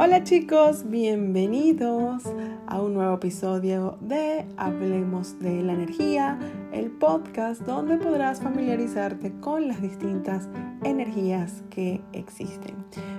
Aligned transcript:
Hola 0.00 0.22
chicos, 0.22 0.88
bienvenidos 0.88 2.22
a 2.68 2.80
un 2.80 2.94
nuevo 2.94 3.16
episodio 3.16 3.98
de 4.00 4.46
Hablemos 4.56 5.40
de 5.40 5.60
la 5.60 5.72
Energía, 5.72 6.38
el 6.72 6.92
podcast 6.92 7.62
donde 7.62 7.96
podrás 7.96 8.40
familiarizarte 8.40 9.32
con 9.40 9.66
las 9.66 9.82
distintas 9.82 10.48
energías 10.84 11.64
que 11.68 12.00
existen. 12.12 12.76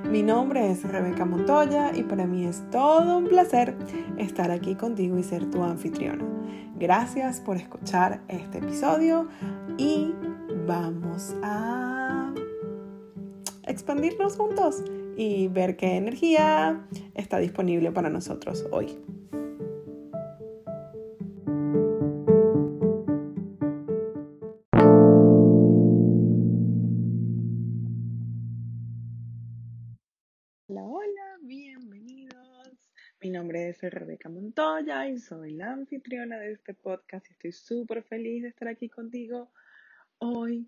Mi 0.10 0.24
nombre 0.24 0.72
es 0.72 0.84
Rebeca 0.84 1.26
Montoya 1.26 1.92
y 1.94 2.04
para 2.04 2.26
mí 2.26 2.46
es 2.46 2.64
todo 2.72 3.18
un 3.18 3.28
placer 3.28 3.76
estar 4.18 4.50
aquí 4.50 4.76
contigo 4.76 5.18
y 5.18 5.24
ser 5.24 5.52
tu 5.52 5.62
anfitriona. 5.62 6.24
Gracias 6.78 7.42
por 7.42 7.58
escuchar 7.58 8.22
este 8.30 8.60
episodio 8.60 9.28
y 9.78 10.14
vamos 10.66 11.36
a 11.44 12.34
expandirnos 13.68 14.38
juntos 14.38 14.82
y 15.22 15.50
ver 15.50 15.76
qué 15.76 15.98
energía 15.98 16.88
está 17.14 17.40
disponible 17.40 17.92
para 17.92 18.10
nosotros 18.10 18.66
hoy. 18.72 18.98
Bienvenidos. 31.42 32.78
Mi 33.22 33.30
nombre 33.30 33.70
es 33.70 33.82
Rebeca 33.82 34.30
Montoya 34.30 35.10
y 35.10 35.18
soy 35.18 35.52
la 35.54 35.74
anfitriona 35.74 36.38
de 36.38 36.54
este 36.54 36.74
podcast 36.74 37.26
y 37.30 37.34
estoy 37.34 37.52
súper 37.52 38.04
feliz 38.04 38.44
de 38.44 38.50
estar 38.50 38.70
aquí 38.70 38.88
contigo 38.88 39.52
hoy 40.20 40.68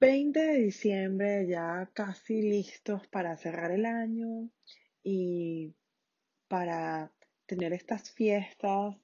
20 0.00 0.40
de 0.40 0.58
diciembre, 0.58 1.46
ya 1.46 1.90
casi 1.94 2.42
listos 2.42 3.06
para 3.08 3.36
cerrar 3.36 3.70
el 3.70 3.86
año 3.86 4.50
y 5.02 5.74
para 6.48 7.12
tener 7.46 7.72
estas 7.72 8.10
fiestas 8.10 8.96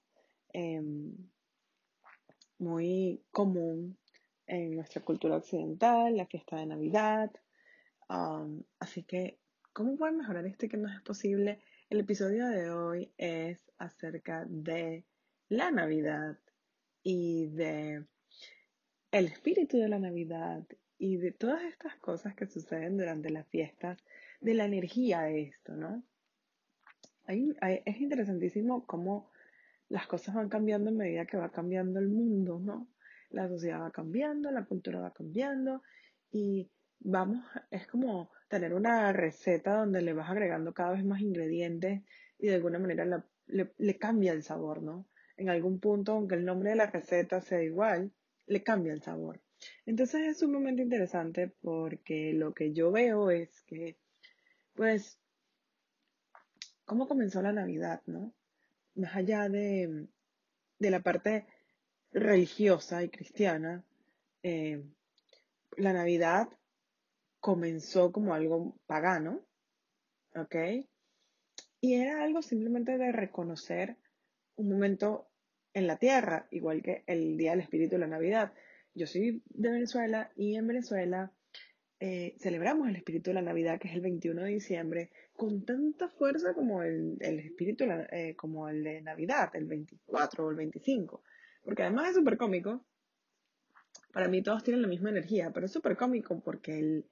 em, 0.52 1.14
muy 2.58 3.22
común 3.30 3.98
en 4.46 4.76
nuestra 4.76 5.02
cultura 5.02 5.36
occidental, 5.36 6.16
la 6.16 6.26
fiesta 6.26 6.56
de 6.56 6.66
Navidad. 6.66 7.30
así 8.80 9.04
que, 9.04 9.38
¿cómo 9.72 9.96
pueden 9.96 10.18
mejorar 10.18 10.44
esto 10.46 10.68
que 10.68 10.76
no 10.76 10.92
es 10.92 11.00
posible? 11.02 11.62
El 11.88 12.00
episodio 12.00 12.48
de 12.48 12.70
hoy 12.70 13.12
es 13.16 13.58
acerca 13.78 14.44
de 14.48 15.04
la 15.48 15.70
Navidad 15.70 16.38
y 17.02 17.46
de 17.46 18.04
el 19.12 19.26
espíritu 19.26 19.78
de 19.78 19.88
la 19.88 19.98
Navidad 19.98 20.64
y 20.98 21.16
de 21.16 21.32
todas 21.32 21.62
estas 21.64 21.96
cosas 21.96 22.34
que 22.34 22.46
suceden 22.46 22.96
durante 22.96 23.30
las 23.30 23.46
fiestas, 23.48 23.98
de 24.40 24.54
la 24.54 24.66
energía 24.66 25.22
de 25.22 25.42
esto, 25.42 25.74
¿no? 25.74 26.02
es 27.26 28.00
interesantísimo 28.00 28.84
cómo 28.86 29.30
las 29.88 30.08
cosas 30.08 30.34
van 30.34 30.48
cambiando 30.48 30.90
en 30.90 30.96
medida 30.96 31.26
que 31.26 31.36
va 31.36 31.50
cambiando 31.50 32.00
el 32.00 32.08
mundo, 32.08 32.58
¿no? 32.58 32.88
La 33.30 33.48
sociedad 33.48 33.82
va 33.82 33.92
cambiando, 33.92 34.50
la 34.50 34.64
cultura 34.64 34.98
va 34.98 35.12
cambiando 35.12 35.82
y 36.32 36.68
vamos, 36.98 37.44
es 37.70 37.86
como 37.86 38.32
tener 38.48 38.74
una 38.74 39.12
receta 39.12 39.76
donde 39.76 40.02
le 40.02 40.12
vas 40.12 40.28
agregando 40.28 40.74
cada 40.74 40.92
vez 40.92 41.04
más 41.04 41.20
ingredientes 41.20 42.02
y 42.38 42.48
de 42.48 42.56
alguna 42.56 42.80
manera 42.80 43.04
le, 43.46 43.72
le 43.76 43.98
cambia 43.98 44.32
el 44.32 44.42
sabor, 44.42 44.82
¿no? 44.82 45.06
En 45.36 45.50
algún 45.50 45.78
punto, 45.78 46.12
aunque 46.12 46.34
el 46.34 46.44
nombre 46.44 46.70
de 46.70 46.76
la 46.76 46.86
receta 46.86 47.40
sea 47.40 47.62
igual, 47.62 48.12
le 48.50 48.62
cambia 48.64 48.92
el 48.92 49.00
sabor. 49.00 49.40
Entonces 49.86 50.26
es 50.26 50.38
sumamente 50.40 50.82
interesante 50.82 51.54
porque 51.62 52.32
lo 52.32 52.52
que 52.52 52.72
yo 52.72 52.90
veo 52.90 53.30
es 53.30 53.62
que, 53.62 53.96
pues, 54.74 55.18
cómo 56.84 57.06
comenzó 57.06 57.40
la 57.42 57.52
Navidad, 57.52 58.02
¿no? 58.06 58.34
Más 58.96 59.14
allá 59.14 59.48
de, 59.48 60.08
la 60.80 61.00
parte 61.00 61.46
religiosa 62.10 63.04
y 63.04 63.08
cristiana, 63.08 63.84
eh, 64.42 64.82
la 65.76 65.92
Navidad 65.92 66.48
comenzó 67.38 68.10
como 68.10 68.34
algo 68.34 68.76
pagano, 68.86 69.46
¿ok? 70.34 70.56
Y 71.80 71.94
era 71.94 72.24
algo 72.24 72.42
simplemente 72.42 72.98
de 72.98 73.12
reconocer 73.12 73.96
un 74.56 74.70
momento 74.70 75.29
en 75.74 75.86
la 75.86 75.96
tierra, 75.96 76.46
igual 76.50 76.82
que 76.82 77.04
el 77.06 77.36
Día 77.36 77.52
del 77.52 77.60
Espíritu 77.60 77.92
de 77.92 78.00
la 78.00 78.06
Navidad. 78.06 78.52
Yo 78.94 79.06
soy 79.06 79.42
de 79.48 79.70
Venezuela 79.70 80.32
y 80.36 80.56
en 80.56 80.66
Venezuela 80.66 81.32
eh, 82.00 82.34
celebramos 82.38 82.88
el 82.88 82.96
espíritu 82.96 83.30
de 83.30 83.34
la 83.34 83.42
Navidad, 83.42 83.78
que 83.78 83.88
es 83.88 83.94
el 83.94 84.00
21 84.00 84.42
de 84.42 84.48
diciembre, 84.48 85.10
con 85.34 85.64
tanta 85.64 86.08
fuerza 86.08 86.54
como 86.54 86.82
el, 86.82 87.18
espíritu, 87.20 87.84
eh, 88.10 88.34
como 88.36 88.68
el 88.68 88.82
de 88.82 89.02
Navidad, 89.02 89.50
el 89.54 89.66
24 89.66 90.46
o 90.46 90.50
el 90.50 90.56
25. 90.56 91.22
Porque 91.62 91.82
además 91.82 92.08
es 92.08 92.14
súper 92.16 92.36
cómico. 92.36 92.86
Para 94.12 94.28
mí 94.28 94.42
todos 94.42 94.64
tienen 94.64 94.82
la 94.82 94.88
misma 94.88 95.10
energía, 95.10 95.50
pero 95.52 95.66
es 95.66 95.72
súper 95.72 95.96
cómico 95.96 96.40
porque 96.40 96.78
el, 96.78 97.06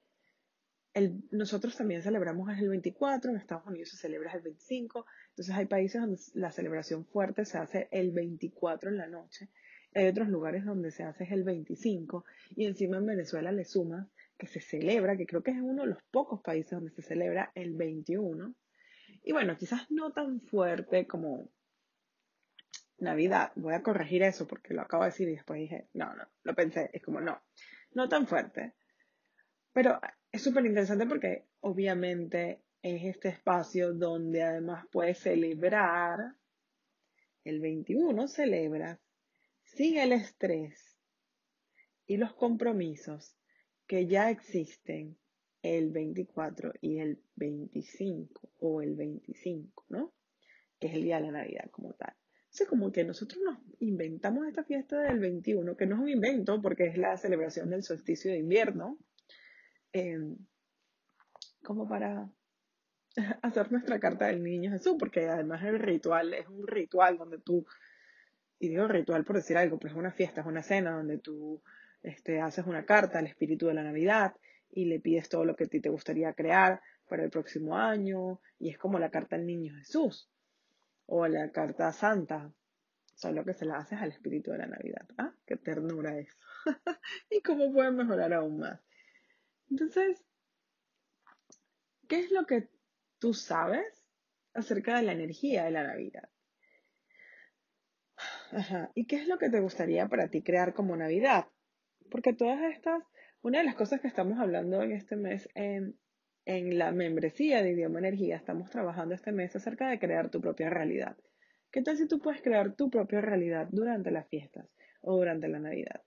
nosotros 1.31 1.77
también 1.77 2.01
celebramos 2.01 2.49
el 2.57 2.69
24, 2.69 3.31
en 3.31 3.37
Estados 3.37 3.65
Unidos 3.67 3.89
se 3.89 3.97
celebra 3.97 4.33
el 4.33 4.41
25, 4.41 5.05
entonces 5.29 5.55
hay 5.55 5.65
países 5.65 6.01
donde 6.01 6.19
la 6.33 6.51
celebración 6.51 7.05
fuerte 7.05 7.45
se 7.45 7.57
hace 7.57 7.87
el 7.91 8.11
24 8.11 8.89
en 8.89 8.97
la 8.97 9.07
noche 9.07 9.49
hay 9.95 10.07
otros 10.07 10.27
lugares 10.27 10.65
donde 10.65 10.91
se 10.91 11.03
hace 11.03 11.27
el 11.31 11.43
25 11.43 12.25
y 12.55 12.65
encima 12.65 12.97
en 12.97 13.05
Venezuela 13.05 13.51
le 13.51 13.65
suma 13.65 14.07
que 14.37 14.47
se 14.47 14.61
celebra, 14.61 15.17
que 15.17 15.25
creo 15.25 15.43
que 15.43 15.51
es 15.51 15.57
uno 15.61 15.83
de 15.83 15.89
los 15.89 16.03
pocos 16.03 16.41
países 16.41 16.71
donde 16.71 16.91
se 16.91 17.01
celebra 17.01 17.51
el 17.55 17.75
21. 17.75 18.53
Y 19.23 19.31
bueno, 19.33 19.57
quizás 19.57 19.89
no 19.89 20.13
tan 20.13 20.41
fuerte 20.41 21.07
como 21.07 21.49
Navidad. 22.99 23.51
Voy 23.55 23.73
a 23.73 23.83
corregir 23.83 24.23
eso 24.23 24.47
porque 24.47 24.73
lo 24.73 24.81
acabo 24.81 25.03
de 25.03 25.09
decir 25.09 25.27
y 25.27 25.35
después 25.35 25.59
dije, 25.59 25.87
no, 25.93 26.13
no, 26.15 26.23
lo 26.43 26.53
pensé, 26.53 26.89
es 26.93 27.03
como 27.03 27.19
no, 27.19 27.41
no 27.93 28.07
tan 28.07 28.27
fuerte. 28.27 28.75
Pero 29.73 29.99
es 30.31 30.43
súper 30.43 30.65
interesante 30.65 31.05
porque 31.05 31.45
obviamente 31.61 32.61
es 32.81 33.03
este 33.03 33.29
espacio 33.29 33.93
donde 33.93 34.43
además 34.43 34.85
puedes 34.91 35.19
celebrar, 35.19 36.35
el 37.43 37.59
21 37.59 38.27
celebras 38.27 38.99
sin 39.63 39.97
el 39.97 40.11
estrés 40.11 40.97
y 42.05 42.17
los 42.17 42.33
compromisos 42.33 43.35
que 43.87 44.07
ya 44.07 44.29
existen 44.29 45.17
el 45.61 45.91
24 45.91 46.73
y 46.81 46.99
el 46.99 47.21
25 47.35 48.51
o 48.59 48.81
el 48.81 48.95
25, 48.95 49.85
¿no? 49.89 50.13
Que 50.79 50.87
es 50.87 50.93
el 50.93 51.03
día 51.03 51.17
de 51.17 51.23
la 51.23 51.31
Navidad 51.31 51.69
como 51.71 51.93
tal. 51.93 52.15
Entonces, 52.43 52.67
como 52.67 52.91
que 52.91 53.03
nosotros 53.03 53.41
nos 53.43 53.59
inventamos 53.79 54.47
esta 54.47 54.63
fiesta 54.63 55.01
del 55.01 55.19
21, 55.19 55.75
que 55.75 55.85
no 55.85 55.95
es 55.95 56.01
un 56.01 56.09
invento 56.09 56.61
porque 56.61 56.85
es 56.85 56.97
la 56.97 57.17
celebración 57.17 57.69
del 57.69 57.83
solsticio 57.83 58.31
de 58.31 58.39
invierno, 58.39 58.97
em, 59.93 60.37
como 61.63 61.87
para 61.87 62.29
hacer 63.41 63.71
nuestra 63.71 63.99
carta 63.99 64.27
del 64.27 64.43
niño 64.43 64.71
Jesús, 64.71 64.95
porque 64.99 65.27
además 65.27 65.63
el 65.63 65.79
ritual 65.79 66.33
es 66.33 66.47
un 66.47 66.67
ritual 66.67 67.17
donde 67.17 67.39
tú 67.39 67.65
y 68.59 68.67
digo 68.67 68.87
ritual 68.87 69.23
por 69.23 69.37
decir 69.37 69.57
algo, 69.57 69.79
pero 69.79 69.93
es 69.93 69.97
una 69.97 70.11
fiesta, 70.11 70.41
es 70.41 70.47
una 70.47 70.61
cena 70.61 70.91
donde 70.91 71.17
tú 71.17 71.63
este, 72.03 72.41
haces 72.41 72.65
una 72.67 72.85
carta 72.85 73.19
al 73.19 73.27
espíritu 73.27 73.67
de 73.67 73.73
la 73.73 73.83
Navidad 73.83 74.35
y 74.69 74.85
le 74.85 74.99
pides 74.99 75.29
todo 75.29 75.45
lo 75.45 75.55
que 75.55 75.63
a 75.63 75.67
ti 75.67 75.79
te 75.79 75.89
gustaría 75.89 76.33
crear 76.33 76.81
para 77.07 77.23
el 77.23 77.31
próximo 77.31 77.75
año, 77.75 78.39
y 78.59 78.69
es 78.69 78.77
como 78.77 78.99
la 78.99 79.09
carta 79.09 79.35
al 79.35 79.47
niño 79.47 79.73
Jesús 79.75 80.29
o 81.07 81.27
la 81.27 81.51
carta 81.51 81.91
santa, 81.91 82.53
solo 83.15 83.43
que 83.43 83.55
se 83.55 83.65
la 83.65 83.77
haces 83.77 83.99
al 83.99 84.11
espíritu 84.11 84.51
de 84.51 84.59
la 84.59 84.67
Navidad. 84.67 85.07
¿Ah? 85.17 85.33
Qué 85.47 85.55
ternura 85.55 86.17
eso. 86.19 86.37
y 87.31 87.41
cómo 87.41 87.73
pueden 87.73 87.95
mejorar 87.95 88.31
aún 88.33 88.59
más. 88.59 88.79
Entonces, 89.69 90.23
¿qué 92.07 92.19
es 92.19 92.31
lo 92.31 92.45
que 92.45 92.69
tú 93.19 93.33
sabes 93.33 94.05
acerca 94.53 94.97
de 94.97 95.03
la 95.03 95.13
energía 95.13 95.65
de 95.65 95.71
la 95.71 95.83
Navidad? 95.83 96.29
Ajá. 98.51 98.91
¿Y 98.95 99.05
qué 99.05 99.17
es 99.17 99.27
lo 99.27 99.37
que 99.37 99.49
te 99.49 99.59
gustaría 99.59 100.07
para 100.07 100.29
ti 100.29 100.41
crear 100.41 100.73
como 100.73 100.95
Navidad? 100.95 101.45
Porque 102.09 102.33
todas 102.33 102.59
estas, 102.73 103.03
una 103.41 103.59
de 103.59 103.65
las 103.65 103.75
cosas 103.75 104.01
que 104.01 104.07
estamos 104.07 104.39
hablando 104.39 104.81
en 104.81 104.91
este 104.91 105.15
mes 105.15 105.47
en, 105.53 105.97
en 106.45 106.77
la 106.77 106.91
membresía 106.91 107.61
de 107.61 107.71
Idioma 107.71 107.99
Energía, 107.99 108.35
estamos 108.35 108.69
trabajando 108.71 109.13
este 109.13 109.31
mes 109.31 109.55
acerca 109.55 109.89
de 109.89 109.99
crear 109.99 110.29
tu 110.29 110.41
propia 110.41 110.69
realidad. 110.69 111.15
¿Qué 111.71 111.83
tal 111.83 111.97
si 111.97 112.07
tú 112.07 112.19
puedes 112.19 112.41
crear 112.41 112.75
tu 112.75 112.89
propia 112.89 113.21
realidad 113.21 113.67
durante 113.71 114.09
las 114.09 114.27
fiestas 114.27 114.67
o 115.01 115.15
durante 115.15 115.47
la 115.47 115.59
Navidad? 115.59 116.01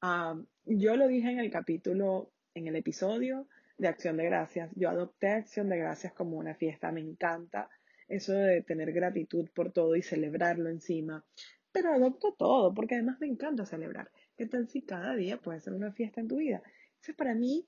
Ah, 0.00 0.40
yo 0.64 0.96
lo 0.96 1.08
dije 1.08 1.30
en 1.30 1.40
el 1.40 1.50
capítulo, 1.50 2.30
en 2.54 2.66
el 2.66 2.76
episodio 2.76 3.48
de 3.78 3.88
Acción 3.88 4.16
de 4.16 4.24
Gracias. 4.24 4.70
Yo 4.74 4.88
adopté 4.88 5.28
Acción 5.28 5.68
de 5.68 5.78
Gracias 5.78 6.12
como 6.12 6.36
una 6.36 6.54
fiesta. 6.54 6.92
Me 6.92 7.00
encanta 7.00 7.68
eso 8.08 8.32
de 8.32 8.62
tener 8.62 8.92
gratitud 8.92 9.48
por 9.54 9.72
todo 9.72 9.96
y 9.96 10.02
celebrarlo 10.02 10.68
encima 10.68 11.24
pero 11.72 11.94
adopto 11.94 12.34
todo, 12.34 12.72
porque 12.74 12.94
además 12.94 13.18
me 13.18 13.26
encanta 13.26 13.66
celebrar. 13.66 14.10
¿Qué 14.36 14.46
tal 14.46 14.68
si 14.68 14.82
cada 14.82 15.14
día 15.14 15.38
puede 15.38 15.60
ser 15.60 15.72
una 15.72 15.92
fiesta 15.92 16.20
en 16.20 16.28
tu 16.28 16.36
vida? 16.36 16.62
Entonces, 16.90 17.16
para 17.16 17.34
mí, 17.34 17.66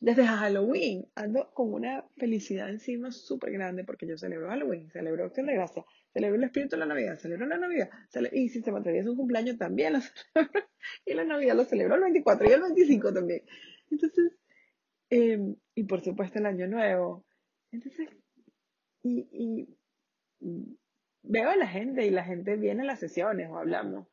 desde 0.00 0.26
Halloween 0.26 1.06
ando 1.14 1.50
con 1.54 1.72
una 1.72 2.04
felicidad 2.16 2.68
encima 2.70 3.10
súper 3.10 3.52
grande 3.52 3.84
porque 3.84 4.06
yo 4.06 4.18
celebro 4.18 4.48
Halloween, 4.48 4.90
celebro 4.90 5.24
Acción 5.24 5.46
de 5.46 5.54
Gracia, 5.54 5.84
celebro 6.18 6.36
el 6.36 6.44
espíritu 6.44 6.74
de 6.74 6.80
la 6.80 6.86
Navidad, 6.86 7.16
celebro 7.16 7.46
la 7.46 7.58
Navidad, 7.58 7.90
y 8.32 8.48
si 8.48 8.60
se 8.60 8.70
atraviesa 8.70 9.10
un 9.10 9.16
cumpleaños 9.16 9.56
también 9.56 9.92
lo 9.92 10.00
celebro, 10.34 10.68
y 11.04 11.14
la 11.14 11.24
Navidad 11.24 11.54
lo 11.54 11.64
celebro 11.64 11.94
el 11.94 12.00
24 12.02 12.48
y 12.48 12.52
el 12.52 12.62
25 12.62 13.14
también. 13.14 13.42
Entonces, 13.90 14.32
em, 15.10 15.54
y 15.76 15.84
por 15.84 16.00
supuesto 16.00 16.40
el 16.40 16.46
Año 16.46 16.66
Nuevo. 16.66 17.24
Entonces, 17.70 18.08
y, 19.02 19.28
y 19.30 19.68
veo 21.22 21.50
a 21.50 21.56
la 21.56 21.68
gente 21.68 22.04
y 22.04 22.10
la 22.10 22.24
gente 22.24 22.56
viene 22.56 22.82
a 22.82 22.86
las 22.86 22.98
sesiones 23.00 23.48
o 23.48 23.56
hablamos 23.56 24.08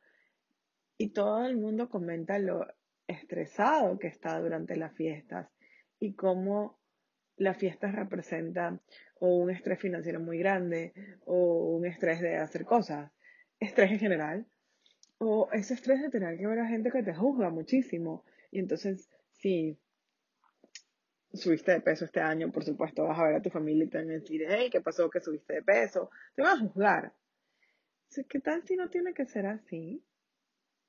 y 0.98 1.10
todo 1.12 1.44
el 1.44 1.56
mundo 1.56 1.88
comenta 1.88 2.38
lo 2.38 2.66
estresado 3.06 3.98
que 3.98 4.06
está 4.06 4.38
durante 4.40 4.76
las 4.76 4.94
fiestas 4.94 5.48
y 5.98 6.14
cómo 6.14 6.75
las 7.36 7.56
fiestas 7.56 7.94
representan 7.94 8.80
o 9.18 9.36
un 9.36 9.50
estrés 9.50 9.78
financiero 9.78 10.20
muy 10.20 10.38
grande 10.38 10.92
o 11.24 11.76
un 11.76 11.86
estrés 11.86 12.20
de 12.20 12.36
hacer 12.36 12.64
cosas, 12.64 13.10
estrés 13.60 13.90
en 13.92 13.98
general, 13.98 14.46
o 15.18 15.48
ese 15.52 15.74
estrés 15.74 16.02
de 16.02 16.10
tener 16.10 16.38
que 16.38 16.46
ver 16.46 16.58
a 16.58 16.68
gente 16.68 16.90
que 16.90 17.02
te 17.02 17.14
juzga 17.14 17.50
muchísimo. 17.50 18.24
Y 18.50 18.58
entonces, 18.58 19.08
si 19.32 19.78
subiste 21.32 21.72
de 21.72 21.80
peso 21.80 22.04
este 22.04 22.20
año, 22.20 22.50
por 22.50 22.64
supuesto 22.64 23.04
vas 23.04 23.18
a 23.18 23.24
ver 23.24 23.34
a 23.36 23.42
tu 23.42 23.50
familia 23.50 23.84
y 23.84 23.88
te 23.88 23.98
van 23.98 24.10
a 24.10 24.14
decir, 24.14 24.44
hey, 24.48 24.68
¿qué 24.70 24.80
pasó 24.80 25.10
que 25.10 25.20
subiste 25.20 25.54
de 25.54 25.62
peso? 25.62 26.10
Te 26.34 26.42
van 26.42 26.56
a 26.56 26.60
juzgar. 26.60 27.12
¿Qué 28.28 28.40
tal 28.40 28.62
si 28.66 28.76
no 28.76 28.88
tiene 28.88 29.12
que 29.12 29.26
ser 29.26 29.46
así? 29.46 30.02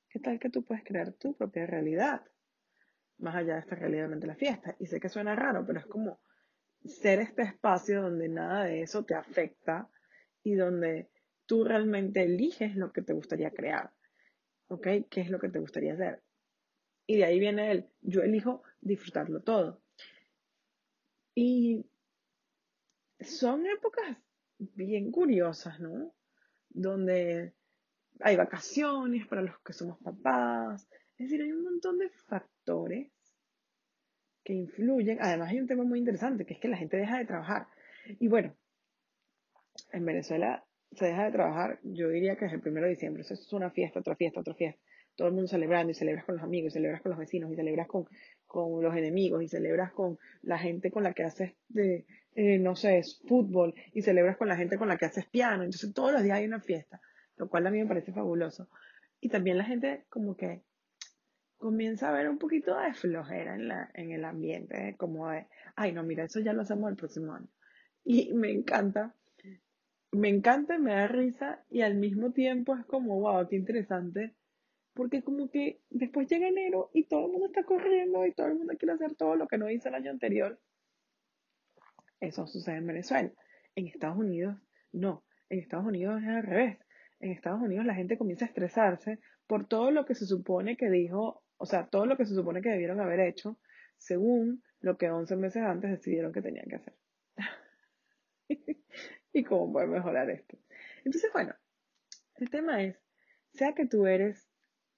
¿Qué 0.08 0.18
tal 0.18 0.38
que 0.38 0.48
tú 0.48 0.64
puedes 0.64 0.84
crear 0.84 1.12
tu 1.12 1.34
propia 1.34 1.66
realidad? 1.66 2.22
más 3.18 3.34
allá 3.34 3.54
de 3.54 3.60
esta 3.60 3.74
realidad 3.74 4.04
durante 4.04 4.26
la 4.26 4.34
fiesta. 4.34 4.76
Y 4.78 4.86
sé 4.86 5.00
que 5.00 5.08
suena 5.08 5.34
raro, 5.34 5.64
pero 5.66 5.80
es 5.80 5.86
como 5.86 6.20
ser 6.84 7.20
este 7.20 7.42
espacio 7.42 8.02
donde 8.02 8.28
nada 8.28 8.64
de 8.64 8.82
eso 8.82 9.04
te 9.04 9.14
afecta 9.14 9.90
y 10.42 10.54
donde 10.54 11.10
tú 11.46 11.64
realmente 11.64 12.22
eliges 12.22 12.76
lo 12.76 12.92
que 12.92 13.02
te 13.02 13.12
gustaría 13.12 13.50
crear. 13.50 13.92
¿Ok? 14.68 14.86
¿Qué 15.10 15.20
es 15.22 15.30
lo 15.30 15.38
que 15.38 15.48
te 15.48 15.58
gustaría 15.58 15.94
hacer? 15.94 16.22
Y 17.06 17.16
de 17.16 17.24
ahí 17.24 17.38
viene 17.38 17.70
el, 17.70 17.88
yo 18.02 18.22
elijo 18.22 18.62
disfrutarlo 18.80 19.42
todo. 19.42 19.82
Y 21.34 21.86
son 23.20 23.66
épocas 23.66 24.16
bien 24.58 25.10
curiosas, 25.10 25.80
¿no? 25.80 26.14
Donde 26.68 27.54
hay 28.20 28.36
vacaciones 28.36 29.26
para 29.26 29.42
los 29.42 29.58
que 29.60 29.72
somos 29.72 29.98
papás. 30.00 30.88
Es 31.16 31.30
decir, 31.30 31.42
hay 31.42 31.52
un 31.52 31.64
montón 31.64 31.98
de 31.98 32.10
factores 32.10 33.10
que 34.48 34.54
influyen. 34.54 35.18
Además 35.20 35.50
hay 35.50 35.60
un 35.60 35.66
tema 35.66 35.84
muy 35.84 35.98
interesante, 35.98 36.46
que 36.46 36.54
es 36.54 36.60
que 36.60 36.68
la 36.68 36.78
gente 36.78 36.96
deja 36.96 37.18
de 37.18 37.26
trabajar. 37.26 37.66
Y 38.18 38.28
bueno, 38.28 38.54
en 39.92 40.06
Venezuela 40.06 40.64
se 40.92 41.04
deja 41.04 41.26
de 41.26 41.32
trabajar, 41.32 41.80
yo 41.82 42.08
diría 42.08 42.36
que 42.36 42.46
es 42.46 42.52
el 42.54 42.60
primero 42.62 42.86
de 42.86 42.92
diciembre. 42.92 43.20
Eso 43.20 43.34
es 43.34 43.52
una 43.52 43.70
fiesta, 43.70 44.00
otra 44.00 44.16
fiesta, 44.16 44.40
otra 44.40 44.54
fiesta. 44.54 44.80
Todo 45.16 45.28
el 45.28 45.34
mundo 45.34 45.48
celebrando 45.48 45.90
y 45.90 45.94
celebras 45.94 46.24
con 46.24 46.36
los 46.36 46.44
amigos, 46.44 46.72
y 46.72 46.74
celebras 46.74 47.02
con 47.02 47.10
los 47.10 47.18
vecinos, 47.18 47.52
y 47.52 47.56
celebras 47.56 47.88
con, 47.88 48.06
con 48.46 48.82
los 48.82 48.96
enemigos, 48.96 49.42
y 49.42 49.48
celebras 49.48 49.92
con 49.92 50.18
la 50.40 50.58
gente 50.58 50.90
con 50.90 51.02
la 51.02 51.12
que 51.12 51.24
haces, 51.24 51.52
de, 51.68 52.06
eh, 52.34 52.58
no 52.58 52.74
sé, 52.74 53.02
fútbol, 53.26 53.74
y 53.92 54.00
celebras 54.00 54.38
con 54.38 54.48
la 54.48 54.56
gente 54.56 54.78
con 54.78 54.88
la 54.88 54.96
que 54.96 55.04
haces 55.04 55.26
piano. 55.26 55.64
Entonces 55.64 55.92
todos 55.92 56.12
los 56.12 56.22
días 56.22 56.38
hay 56.38 56.46
una 56.46 56.60
fiesta, 56.60 57.02
lo 57.36 57.50
cual 57.50 57.66
a 57.66 57.70
mí 57.70 57.80
me 57.80 57.86
parece 57.86 58.12
fabuloso. 58.12 58.70
Y 59.20 59.28
también 59.28 59.58
la 59.58 59.64
gente 59.64 60.06
como 60.08 60.38
que 60.38 60.62
comienza 61.58 62.06
a 62.06 62.10
haber 62.10 62.28
un 62.28 62.38
poquito 62.38 62.78
de 62.78 62.94
flojera 62.94 63.54
en, 63.54 63.68
la, 63.68 63.90
en 63.94 64.12
el 64.12 64.24
ambiente, 64.24 64.94
como 64.96 65.28
de, 65.28 65.46
ay, 65.76 65.92
no, 65.92 66.02
mira, 66.02 66.24
eso 66.24 66.40
ya 66.40 66.52
lo 66.52 66.62
hacemos 66.62 66.90
el 66.90 66.96
próximo 66.96 67.34
año. 67.34 67.48
Y 68.04 68.32
me 68.32 68.50
encanta, 68.50 69.14
me 70.12 70.28
encanta, 70.28 70.78
me 70.78 70.92
da 70.92 71.08
risa 71.08 71.64
y 71.68 71.82
al 71.82 71.96
mismo 71.96 72.32
tiempo 72.32 72.76
es 72.76 72.86
como, 72.86 73.20
wow, 73.20 73.46
qué 73.48 73.56
interesante, 73.56 74.34
porque 74.94 75.22
como 75.22 75.50
que 75.50 75.80
después 75.90 76.28
llega 76.28 76.48
enero 76.48 76.90
y 76.94 77.04
todo 77.04 77.26
el 77.26 77.32
mundo 77.32 77.46
está 77.46 77.64
corriendo 77.64 78.24
y 78.26 78.32
todo 78.32 78.46
el 78.46 78.54
mundo 78.54 78.74
quiere 78.78 78.94
hacer 78.94 79.14
todo 79.14 79.36
lo 79.36 79.46
que 79.46 79.58
no 79.58 79.70
hizo 79.70 79.88
el 79.88 79.94
año 79.94 80.10
anterior. 80.10 80.58
Eso 82.20 82.46
sucede 82.46 82.76
en 82.76 82.86
Venezuela. 82.86 83.30
En 83.76 83.86
Estados 83.86 84.18
Unidos, 84.18 84.56
no. 84.92 85.24
En 85.50 85.60
Estados 85.60 85.86
Unidos 85.86 86.20
es 86.22 86.28
al 86.28 86.42
revés. 86.42 86.78
En 87.20 87.30
Estados 87.30 87.60
Unidos 87.60 87.84
la 87.84 87.94
gente 87.94 88.18
comienza 88.18 88.44
a 88.44 88.48
estresarse 88.48 89.20
por 89.46 89.66
todo 89.66 89.90
lo 89.90 90.04
que 90.04 90.14
se 90.14 90.26
supone 90.26 90.76
que 90.76 90.90
dijo 90.90 91.42
o 91.58 91.66
sea, 91.66 91.86
todo 91.88 92.06
lo 92.06 92.16
que 92.16 92.24
se 92.24 92.34
supone 92.34 92.62
que 92.62 92.70
debieron 92.70 93.00
haber 93.00 93.20
hecho 93.20 93.58
según 93.96 94.62
lo 94.80 94.96
que 94.96 95.10
11 95.10 95.36
meses 95.36 95.62
antes 95.62 95.90
decidieron 95.90 96.32
que 96.32 96.42
tenían 96.42 96.66
que 96.68 96.76
hacer. 96.76 96.94
y 99.32 99.44
cómo 99.44 99.72
poder 99.72 99.88
mejorar 99.88 100.30
esto. 100.30 100.56
Entonces, 101.04 101.30
bueno, 101.32 101.54
el 102.36 102.48
tema 102.50 102.82
es, 102.82 102.96
sea 103.52 103.74
que 103.74 103.86
tú 103.86 104.06
eres 104.06 104.48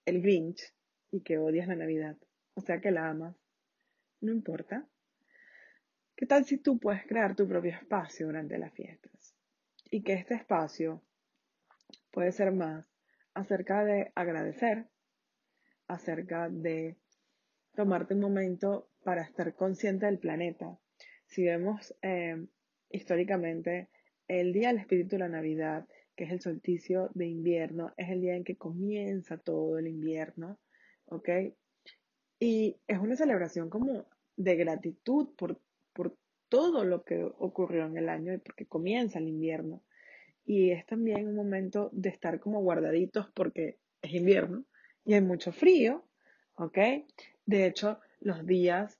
el 0.05 0.21
Grinch 0.21 0.75
y 1.11 1.23
que 1.23 1.39
odias 1.39 1.67
la 1.67 1.77
Navidad, 1.77 2.17
o 2.55 2.61
sea 2.61 2.81
que 2.81 2.91
la 2.91 3.09
amas, 3.09 3.37
no 4.21 4.33
importa. 4.33 4.87
¿Qué 6.15 6.27
tal 6.27 6.45
si 6.45 6.59
tú 6.59 6.79
puedes 6.79 7.07
crear 7.07 7.35
tu 7.35 7.49
propio 7.49 7.73
espacio 7.73 8.27
durante 8.27 8.59
las 8.59 8.75
fiestas? 8.75 9.35
Y 9.91 10.03
que 10.03 10.13
este 10.13 10.35
espacio 10.35 11.03
puede 12.11 12.33
ser 12.33 12.53
más 12.53 12.87
acerca 13.33 13.85
de 13.85 14.13
agradecer 14.15 14.89
acerca 15.91 16.49
de 16.49 16.97
tomarte 17.75 18.15
un 18.15 18.21
momento 18.21 18.89
para 19.03 19.23
estar 19.23 19.55
consciente 19.55 20.07
del 20.07 20.19
planeta. 20.19 20.79
Si 21.27 21.45
vemos 21.45 21.95
eh, 22.03 22.47
históricamente 22.91 23.89
el 24.29 24.53
día 24.53 24.69
del 24.69 24.79
espíritu 24.79 25.11
de 25.11 25.21
la 25.21 25.29
Navidad, 25.29 25.87
que 26.15 26.25
es 26.25 26.31
el 26.31 26.41
solsticio 26.41 27.11
de 27.15 27.27
invierno, 27.27 27.93
es 27.97 28.11
el 28.11 28.21
día 28.21 28.37
en 28.37 28.45
que 28.45 28.57
comienza 28.57 29.39
todo 29.39 29.79
el 29.79 29.89
invierno, 29.89 30.59
¿ok? 31.07 31.29
Y 32.39 32.77
es 32.87 32.99
una 32.99 33.17
celebración 33.17 33.69
como 33.69 34.07
de 34.37 34.57
gratitud 34.57 35.31
por, 35.37 35.61
por 35.93 36.17
todo 36.49 36.85
lo 36.85 37.05
que 37.05 37.23
ocurrió 37.39 37.87
en 37.87 37.97
el 37.97 38.09
año 38.09 38.33
y 38.33 38.39
porque 38.39 38.67
comienza 38.67 39.19
el 39.19 39.29
invierno. 39.29 39.83
Y 40.45 40.71
es 40.71 40.87
también 40.87 41.29
un 41.29 41.35
momento 41.35 41.91
de 41.93 42.09
estar 42.09 42.41
como 42.41 42.61
guardaditos 42.61 43.31
porque 43.35 43.79
es 44.03 44.15
invierno 44.15 44.65
y 45.05 45.15
hay 45.15 45.21
mucho 45.21 45.53
frío, 45.53 46.05
¿ok? 46.55 46.79
De 47.47 47.67
hecho, 47.67 48.01
los 48.21 48.47
días, 48.47 48.99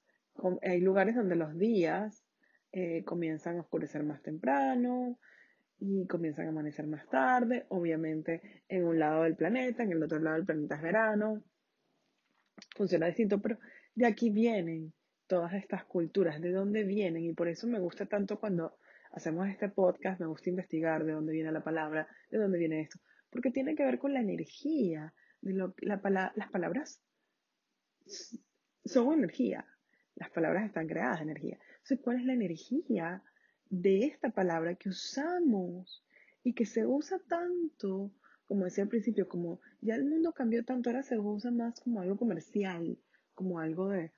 hay 0.63 0.81
lugares 0.81 1.15
donde 1.15 1.37
los 1.37 1.57
días 1.59 2.25
eh, 2.73 3.05
comienzan 3.05 3.59
a 3.59 3.61
oscurecer 3.61 4.03
más 4.03 4.23
temprano 4.23 5.19
y 5.79 6.07
comienzan 6.07 6.47
a 6.47 6.51
amanecer 6.51 6.87
más 6.87 7.09
tarde, 7.09 7.67
obviamente 7.69 8.63
en 8.69 8.85
un 8.85 8.99
lado 8.99 9.25
del 9.25 9.37
planeta, 9.37 9.83
en 9.83 9.93
el 9.93 10.03
otro 10.03 10.19
lado 10.19 10.37
del 10.37 10.47
planeta 10.47 10.77
es 10.77 10.83
verano, 10.83 11.43
funciona 12.77 13.07
distinto, 13.07 13.41
pero 13.41 13.59
de 13.95 14.07
aquí 14.07 14.31
vienen 14.31 14.93
todas 15.27 15.55
estas 15.55 15.85
culturas, 15.85 16.41
de 16.41 16.53
dónde 16.53 16.85
vienen 16.85 17.25
y 17.25 17.33
por 17.33 17.49
eso 17.49 17.67
me 17.67 17.79
gusta 17.79 18.07
tanto 18.07 18.39
cuando 18.39 18.77
hacemos 19.13 19.49
este 19.49 19.69
podcast, 19.69 20.21
me 20.21 20.27
gusta 20.27 20.51
investigar 20.51 21.05
de 21.05 21.13
dónde 21.13 21.33
viene 21.33 21.53
la 21.53 21.65
palabra, 21.65 22.09
de 22.31 22.39
dónde 22.39 22.59
viene 22.59 22.83
esto, 22.83 22.99
porque 23.31 23.51
tiene 23.51 23.75
que 23.75 23.85
ver 23.85 23.99
con 23.99 24.13
la 24.13 24.21
energía, 24.21 25.13
las 25.43 26.51
palabras 26.51 27.03
son 28.85 29.13
energía. 29.13 29.67
Las 30.15 30.31
palabras 30.31 30.67
están 30.67 30.87
creadas 30.87 31.19
de 31.19 31.25
energía. 31.25 31.59
Entonces, 31.73 32.01
¿cuál 32.03 32.19
es 32.21 32.27
la 32.27 32.35
energía 32.35 33.23
de 33.71 34.05
esta 34.05 34.31
palabra 34.31 34.75
que 34.75 34.89
usamos 34.89 36.05
y 36.43 36.55
que 36.55 36.67
se 36.67 36.87
usa 36.87 37.19
tanto, 37.29 38.13
como 38.47 38.65
decía 38.65 38.85
al 38.85 38.91
principio, 38.91 39.29
como 39.29 39.61
ya 39.81 39.95
el 39.95 40.05
mundo 40.05 40.33
cambió 40.33 40.65
tanto, 40.65 40.91
ahora 40.91 41.03
se 41.03 41.19
usa 41.19 41.51
más 41.51 41.81
como 41.81 42.01
algo 42.01 42.17
comercial, 42.17 42.99
como 43.35 43.61
algo 43.61 43.89
de, 43.89 44.13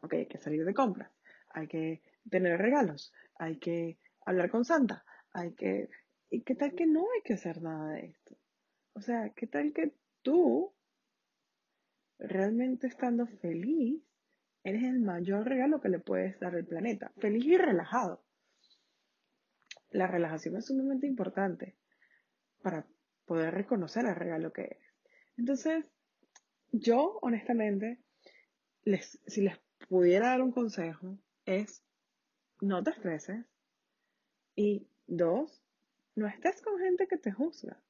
ok, 0.00 0.12
hay 0.14 0.26
que 0.26 0.38
salir 0.38 0.64
de 0.64 0.74
compras, 0.74 1.10
hay 1.50 1.68
que 1.68 2.02
tener 2.28 2.60
regalos, 2.60 3.12
hay 3.38 3.58
que 3.58 3.98
hablar 4.24 4.50
con 4.50 4.64
Santa, 4.64 5.04
hay 5.32 5.52
que... 5.54 5.88
¿Y 6.28 6.42
qué 6.42 6.56
tal 6.56 6.74
que 6.74 6.86
no 6.86 7.06
hay 7.14 7.22
que 7.22 7.34
hacer 7.34 7.62
nada 7.62 7.92
de 7.92 8.06
esto? 8.06 8.36
O 8.94 9.00
sea, 9.00 9.30
¿qué 9.30 9.46
tal 9.46 9.72
que 9.72 9.94
tú, 10.26 10.74
realmente 12.18 12.88
estando 12.88 13.28
feliz, 13.28 14.02
eres 14.64 14.82
el 14.82 14.98
mayor 14.98 15.46
regalo 15.46 15.80
que 15.80 15.88
le 15.88 16.00
puedes 16.00 16.40
dar 16.40 16.56
al 16.56 16.66
planeta. 16.66 17.12
Feliz 17.18 17.44
y 17.44 17.56
relajado. 17.56 18.24
La 19.90 20.08
relajación 20.08 20.56
es 20.56 20.66
sumamente 20.66 21.06
importante 21.06 21.76
para 22.60 22.88
poder 23.24 23.54
reconocer 23.54 24.04
el 24.04 24.16
regalo 24.16 24.52
que 24.52 24.62
eres. 24.62 24.94
Entonces, 25.36 25.86
yo 26.72 27.20
honestamente, 27.22 28.00
les, 28.82 29.20
si 29.28 29.42
les 29.42 29.56
pudiera 29.88 30.30
dar 30.30 30.42
un 30.42 30.50
consejo, 30.50 31.20
es 31.44 31.84
no 32.60 32.82
te 32.82 32.90
estreses 32.90 33.46
y 34.56 34.88
dos, 35.06 35.62
no 36.16 36.26
estés 36.26 36.60
con 36.62 36.80
gente 36.80 37.06
que 37.06 37.16
te 37.16 37.30
juzga. 37.30 37.80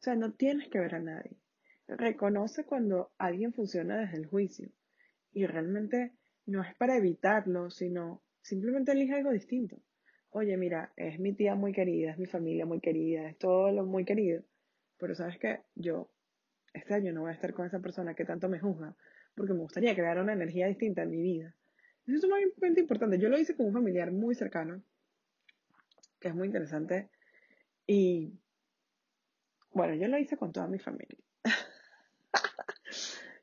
O 0.00 0.02
sea, 0.02 0.16
no 0.16 0.34
tienes 0.34 0.68
que 0.68 0.80
ver 0.80 0.94
a 0.94 1.00
nadie 1.00 1.40
reconoce 1.88 2.64
cuando 2.64 3.10
alguien 3.18 3.52
funciona 3.52 3.98
desde 3.98 4.18
el 4.18 4.26
juicio 4.26 4.70
y 5.32 5.46
realmente 5.46 6.12
no 6.46 6.62
es 6.62 6.74
para 6.76 6.96
evitarlo, 6.96 7.70
sino 7.70 8.22
simplemente 8.42 8.92
elige 8.92 9.14
algo 9.14 9.30
distinto. 9.30 9.76
Oye, 10.30 10.56
mira, 10.56 10.92
es 10.96 11.18
mi 11.18 11.32
tía 11.32 11.54
muy 11.54 11.72
querida, 11.72 12.10
es 12.10 12.18
mi 12.18 12.26
familia 12.26 12.66
muy 12.66 12.80
querida, 12.80 13.28
es 13.28 13.38
todo 13.38 13.72
lo 13.72 13.84
muy 13.84 14.04
querido, 14.04 14.42
pero 14.98 15.14
sabes 15.14 15.38
que 15.38 15.62
yo 15.74 16.10
este 16.74 16.94
año 16.94 17.12
no 17.12 17.22
voy 17.22 17.30
a 17.30 17.34
estar 17.34 17.54
con 17.54 17.66
esa 17.66 17.80
persona 17.80 18.14
que 18.14 18.24
tanto 18.24 18.48
me 18.48 18.60
juzga, 18.60 18.94
porque 19.34 19.54
me 19.54 19.60
gustaría 19.60 19.94
crear 19.94 20.18
una 20.18 20.34
energía 20.34 20.66
distinta 20.66 21.02
en 21.02 21.10
mi 21.10 21.22
vida. 21.22 21.54
Eso 22.06 22.26
es 22.26 22.28
muy 22.28 22.78
importante. 22.78 23.18
Yo 23.18 23.28
lo 23.28 23.38
hice 23.38 23.56
con 23.56 23.66
un 23.66 23.72
familiar 23.72 24.12
muy 24.12 24.34
cercano, 24.34 24.82
que 26.20 26.28
es 26.28 26.34
muy 26.34 26.46
interesante, 26.46 27.08
y 27.86 28.38
bueno, 29.72 29.94
yo 29.94 30.08
lo 30.08 30.18
hice 30.18 30.36
con 30.36 30.52
toda 30.52 30.66
mi 30.66 30.78
familia. 30.78 31.18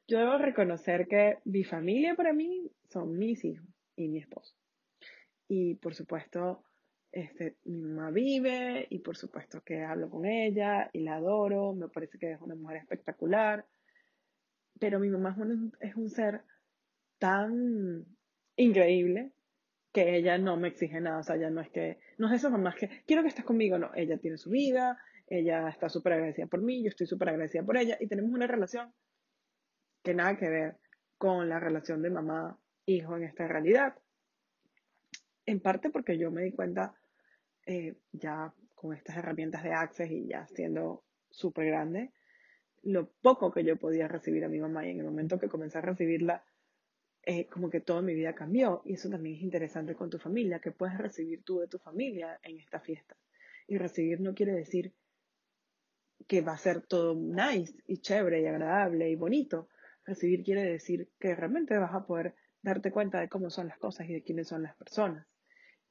Yo 0.08 0.20
debo 0.20 0.38
reconocer 0.38 1.08
que 1.08 1.40
mi 1.46 1.64
familia 1.64 2.16
para 2.16 2.34
mí 2.34 2.72
son 2.90 3.18
mis 3.18 3.44
hijos 3.44 3.68
y 3.96 4.08
mi 4.08 4.20
esposo. 4.20 4.56
Y 5.48 5.76
por 5.76 5.96
supuesto, 5.96 6.64
este, 7.12 7.58
mi 7.64 7.82
mamá 7.82 8.12
vive 8.12 8.88
y 8.90 9.00
por 9.00 9.18
supuesto 9.18 9.62
que 9.64 9.84
hablo 9.84 10.10
con 10.10 10.26
ella 10.26 10.90
y 10.94 11.00
la 11.00 11.16
adoro, 11.16 11.74
me 11.74 11.88
parece 11.88 12.18
que 12.18 12.32
es 12.34 12.42
una 12.42 12.56
mujer 12.56 12.78
espectacular, 12.78 13.66
pero 14.80 15.00
mi 15.00 15.10
mamá 15.10 15.36
es 15.80 15.96
un, 15.96 16.10
ser 16.10 16.42
tan 17.18 18.06
increíble 18.58 19.32
que 19.94 20.18
ella 20.18 20.38
no 20.38 20.58
me 20.58 20.68
exige 20.68 21.00
nada, 21.00 21.20
o 21.20 21.24
sea, 21.24 21.38
ya 21.38 21.50
no 21.50 21.62
es 21.62 21.70
que, 21.70 22.00
no 22.18 22.28
es 22.28 22.34
eso 22.34 22.50
mamá, 22.50 22.76
que 22.76 22.90
quiero 23.08 23.22
que 23.22 23.30
estés 23.30 23.46
conmigo, 23.46 23.78
no, 23.78 23.92
ella 23.96 24.18
tiene 24.18 24.38
su 24.38 24.50
vida, 24.50 25.00
ella 25.28 25.70
está 25.70 25.88
súper 25.88 26.14
agradecida 26.14 26.48
por 26.48 26.62
mí, 26.62 26.84
yo 26.84 26.90
estoy 26.90 27.08
súper 27.08 27.30
agradecida 27.30 27.64
por 27.64 27.78
ella 27.78 27.98
y 28.00 28.08
tenemos 28.08 28.32
una 28.32 28.46
relación 28.46 28.94
que 30.06 30.14
nada 30.14 30.38
que 30.38 30.48
ver 30.48 30.78
con 31.18 31.50
la 31.50 31.60
relación 31.60 32.02
de 32.04 32.12
mamá-hijo 32.12 33.18
en 33.18 33.24
esta 33.24 33.48
realidad. 33.48 33.96
En 35.46 35.60
parte 35.60 35.90
porque 35.90 36.18
yo 36.18 36.32
me 36.32 36.44
di 36.44 36.52
cuenta 36.52 36.94
eh, 37.66 37.96
ya 38.12 38.54
con 38.76 38.94
estas 38.94 39.18
herramientas 39.18 39.64
de 39.64 39.74
Access 39.74 40.12
y 40.12 40.28
ya 40.28 40.46
siendo 40.48 41.04
súper 41.30 41.66
grande, 41.66 42.12
lo 42.84 43.10
poco 43.10 43.52
que 43.52 43.64
yo 43.64 43.78
podía 43.78 44.08
recibir 44.08 44.46
a 44.46 44.48
mi 44.48 44.60
mamá 44.60 44.86
y 44.86 44.92
en 44.92 45.00
el 45.00 45.06
momento 45.06 45.40
que 45.40 45.50
comencé 45.50 45.80
a 45.80 45.82
recibirla, 45.82 46.46
eh, 47.24 47.48
como 47.48 47.72
que 47.72 47.82
toda 47.82 48.04
mi 48.04 48.14
vida 48.14 48.36
cambió. 48.36 48.84
Y 48.86 48.94
eso 48.94 49.10
también 49.10 49.38
es 49.38 49.42
interesante 49.42 49.96
con 49.96 50.12
tu 50.12 50.20
familia, 50.20 50.60
que 50.60 50.72
puedes 50.72 51.00
recibir 51.00 51.44
tú 51.44 51.60
de 51.60 51.68
tu 51.68 51.80
familia 51.80 52.40
en 52.44 52.60
esta 52.60 52.80
fiesta. 52.80 53.18
Y 53.68 53.80
recibir 53.80 54.22
no 54.22 54.36
quiere 54.36 54.52
decir 54.54 54.94
que 56.28 56.42
va 56.42 56.54
a 56.54 56.58
ser 56.58 56.82
todo 56.82 57.16
nice 57.16 57.74
y 57.88 57.98
chévere 57.98 58.42
y 58.42 58.46
agradable 58.46 59.10
y 59.10 59.16
bonito. 59.16 59.68
Recibir 60.06 60.44
quiere 60.44 60.64
decir 60.64 61.10
que 61.20 61.36
realmente 61.36 61.78
vas 61.78 61.94
a 61.94 62.06
poder 62.06 62.36
darte 62.62 62.92
cuenta 62.92 63.20
de 63.20 63.30
cómo 63.30 63.50
son 63.50 63.68
las 63.68 63.78
cosas 63.78 64.08
y 64.10 64.14
de 64.14 64.24
quiénes 64.24 64.48
son 64.48 64.64
las 64.64 64.76
personas 64.76 65.28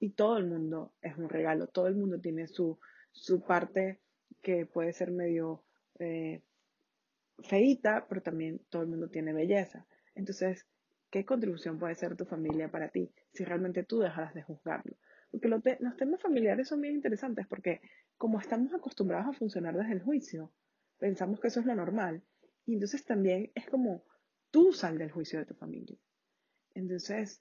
y 0.04 0.10
todo 0.10 0.36
el 0.36 0.46
mundo 0.46 0.92
es 1.00 1.16
un 1.16 1.28
regalo, 1.28 1.66
todo 1.68 1.86
el 1.86 1.96
mundo 1.96 2.20
tiene 2.20 2.46
su, 2.46 2.78
su 3.10 3.42
parte 3.42 4.00
que 4.42 4.66
puede 4.66 4.92
ser 4.92 5.10
medio 5.10 5.64
eh, 5.98 6.42
feita, 7.38 8.06
pero 8.08 8.22
también 8.22 8.60
todo 8.68 8.82
el 8.82 8.88
mundo 8.88 9.08
tiene 9.08 9.32
belleza. 9.32 9.86
Entonces, 10.14 10.66
¿qué 11.10 11.24
contribución 11.24 11.78
puede 11.78 11.94
ser 11.94 12.16
tu 12.16 12.26
familia 12.26 12.70
para 12.70 12.90
ti 12.90 13.10
si 13.32 13.44
realmente 13.44 13.82
tú 13.82 14.00
dejaras 14.00 14.34
de 14.34 14.42
juzgarlo? 14.42 14.96
Porque 15.30 15.48
los 15.48 15.62
temas 15.96 16.20
familiares 16.20 16.68
son 16.68 16.80
bien 16.80 16.94
interesantes 16.94 17.46
porque 17.46 17.80
como 18.18 18.38
estamos 18.38 18.72
acostumbrados 18.74 19.34
a 19.34 19.38
funcionar 19.38 19.74
desde 19.76 19.92
el 19.92 20.02
juicio, 20.02 20.52
pensamos 20.98 21.40
que 21.40 21.48
eso 21.48 21.60
es 21.60 21.66
lo 21.66 21.74
normal. 21.74 22.22
Y 22.66 22.74
entonces 22.74 23.04
también 23.04 23.50
es 23.54 23.66
como 23.66 24.04
tú 24.50 24.72
sal 24.72 24.98
del 24.98 25.10
juicio 25.10 25.38
de 25.38 25.46
tu 25.46 25.54
familia. 25.54 25.98
Entonces, 26.74 27.40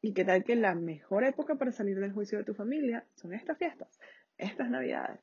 ¿Y 0.00 0.14
qué 0.14 0.24
tal 0.24 0.44
que 0.44 0.54
la 0.54 0.74
mejor 0.74 1.24
época 1.24 1.56
para 1.56 1.72
salir 1.72 1.98
del 1.98 2.12
juicio 2.12 2.38
de 2.38 2.44
tu 2.44 2.54
familia 2.54 3.04
son 3.16 3.34
estas 3.34 3.58
fiestas, 3.58 3.98
estas 4.36 4.70
navidades? 4.70 5.20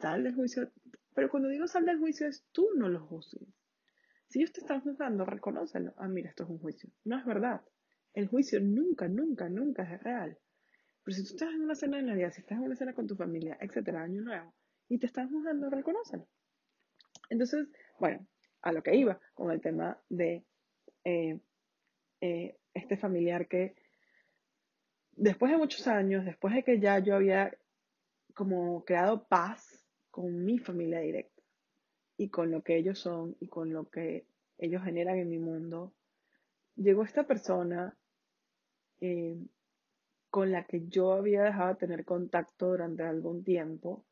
Sal 0.00 0.24
del 0.24 0.34
juicio. 0.34 0.72
Pero 1.14 1.30
cuando 1.30 1.48
digo 1.48 1.68
sal 1.68 1.86
del 1.86 1.98
juicio 1.98 2.26
es 2.26 2.44
tú 2.50 2.68
no 2.76 2.88
lo 2.88 3.06
juzgues. 3.06 3.48
Si 4.28 4.40
ellos 4.40 4.52
te 4.52 4.60
están 4.60 4.80
juzgando, 4.80 5.24
reconócelo. 5.24 5.94
Ah, 5.96 6.08
mira, 6.08 6.30
esto 6.30 6.44
es 6.44 6.50
un 6.50 6.58
juicio. 6.58 6.90
No 7.04 7.16
es 7.18 7.24
verdad. 7.24 7.62
El 8.12 8.26
juicio 8.26 8.60
nunca, 8.60 9.08
nunca, 9.08 9.48
nunca 9.48 9.84
es 9.84 10.02
real. 10.02 10.36
Pero 11.04 11.16
si 11.16 11.24
tú 11.24 11.34
estás 11.34 11.54
en 11.54 11.62
una 11.62 11.76
cena 11.76 11.96
de 11.98 12.02
Navidad, 12.02 12.32
si 12.32 12.40
estás 12.40 12.58
en 12.58 12.64
una 12.64 12.76
cena 12.76 12.94
con 12.94 13.06
tu 13.06 13.16
familia, 13.16 13.56
etcétera, 13.60 14.02
año 14.02 14.20
nuevo, 14.20 14.52
y 14.88 14.98
te 14.98 15.06
están 15.06 15.30
juzgando, 15.30 15.70
reconócelo. 15.70 16.28
Entonces, 17.30 17.68
bueno, 17.98 18.26
a 18.62 18.72
lo 18.72 18.82
que 18.82 18.96
iba 18.96 19.20
con 19.34 19.50
el 19.50 19.60
tema 19.60 19.98
de 20.08 20.44
eh, 21.04 21.38
eh, 22.20 22.58
este 22.74 22.96
familiar 22.96 23.46
que 23.46 23.74
después 25.12 25.50
de 25.52 25.58
muchos 25.58 25.86
años, 25.86 26.24
después 26.24 26.54
de 26.54 26.62
que 26.62 26.80
ya 26.80 26.98
yo 26.98 27.14
había 27.14 27.56
como 28.34 28.84
creado 28.84 29.26
paz 29.26 29.84
con 30.10 30.44
mi 30.44 30.58
familia 30.58 31.00
directa 31.00 31.42
y 32.16 32.28
con 32.28 32.50
lo 32.50 32.62
que 32.62 32.76
ellos 32.76 32.98
son 32.98 33.36
y 33.40 33.48
con 33.48 33.72
lo 33.72 33.88
que 33.90 34.26
ellos 34.58 34.82
generan 34.82 35.18
en 35.18 35.30
mi 35.30 35.38
mundo, 35.38 35.92
llegó 36.76 37.04
esta 37.04 37.26
persona 37.26 37.96
eh, 39.00 39.36
con 40.30 40.52
la 40.52 40.64
que 40.64 40.86
yo 40.88 41.12
había 41.12 41.42
dejado 41.42 41.70
de 41.70 41.80
tener 41.80 42.04
contacto 42.04 42.68
durante 42.68 43.02
algún 43.02 43.44
tiempo 43.44 44.04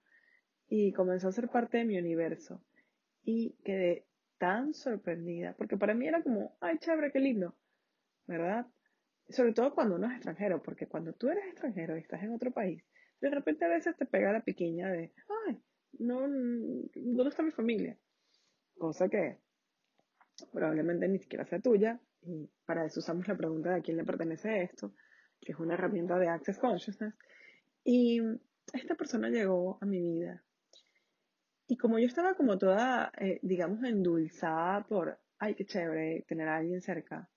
y 0.68 0.92
comenzó 0.92 1.28
a 1.28 1.32
ser 1.32 1.48
parte 1.48 1.78
de 1.78 1.84
mi 1.84 1.98
universo. 1.98 2.60
Y 3.22 3.54
quedé 3.64 4.05
tan 4.38 4.74
sorprendida, 4.74 5.54
porque 5.56 5.76
para 5.76 5.94
mí 5.94 6.06
era 6.06 6.22
como, 6.22 6.56
ay, 6.60 6.78
chévere, 6.78 7.12
qué 7.12 7.20
lindo, 7.20 7.54
¿verdad? 8.26 8.66
sobre 9.28 9.52
todo 9.52 9.74
cuando 9.74 9.96
uno 9.96 10.06
es 10.06 10.14
extranjero, 10.14 10.62
porque 10.62 10.86
cuando 10.86 11.12
tú 11.12 11.28
eres 11.28 11.44
extranjero 11.46 11.96
y 11.96 12.00
estás 12.00 12.22
en 12.22 12.32
otro 12.32 12.52
país, 12.52 12.82
de 13.20 13.30
repente 13.30 13.64
a 13.64 13.68
veces 13.68 13.96
te 13.96 14.06
pega 14.06 14.32
la 14.32 14.42
pequeña 14.42 14.90
de, 14.90 15.12
ay, 15.46 15.60
no, 15.98 16.20
¿dónde 16.20 17.28
está 17.28 17.42
mi 17.42 17.50
familia? 17.50 17.98
Cosa 18.78 19.08
que 19.08 19.38
probablemente 20.52 21.08
ni 21.08 21.18
siquiera 21.18 21.46
sea 21.46 21.60
tuya, 21.60 22.00
y 22.22 22.48
para 22.66 22.84
eso 22.84 23.00
usamos 23.00 23.26
la 23.26 23.36
pregunta 23.36 23.70
de 23.70 23.76
a 23.76 23.80
quién 23.80 23.96
le 23.96 24.04
pertenece 24.04 24.62
esto, 24.62 24.94
que 25.40 25.52
es 25.52 25.58
una 25.58 25.74
herramienta 25.74 26.18
de 26.18 26.28
Access 26.28 26.58
Consciousness. 26.58 27.14
Y 27.84 28.20
esta 28.72 28.94
persona 28.96 29.28
llegó 29.28 29.78
a 29.80 29.86
mi 29.86 30.00
vida. 30.00 30.42
Y 31.68 31.76
como 31.76 31.98
yo 31.98 32.06
estaba 32.06 32.34
como 32.34 32.58
toda, 32.58 33.12
eh, 33.18 33.40
digamos, 33.42 33.82
endulzada 33.84 34.84
por, 34.86 35.18
ay, 35.38 35.54
qué 35.54 35.64
chévere 35.66 36.24
tener 36.28 36.48
a 36.48 36.56
alguien 36.56 36.80
cerca, 36.80 37.28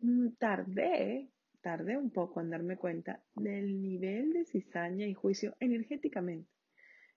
Mm, 0.00 0.36
tardé, 0.38 1.28
tardé 1.60 1.96
un 1.96 2.10
poco 2.10 2.40
en 2.40 2.50
darme 2.50 2.76
cuenta 2.76 3.20
del 3.34 3.80
nivel 3.82 4.32
de 4.32 4.44
cizaña 4.44 5.06
y 5.06 5.14
juicio 5.14 5.56
energéticamente 5.58 6.48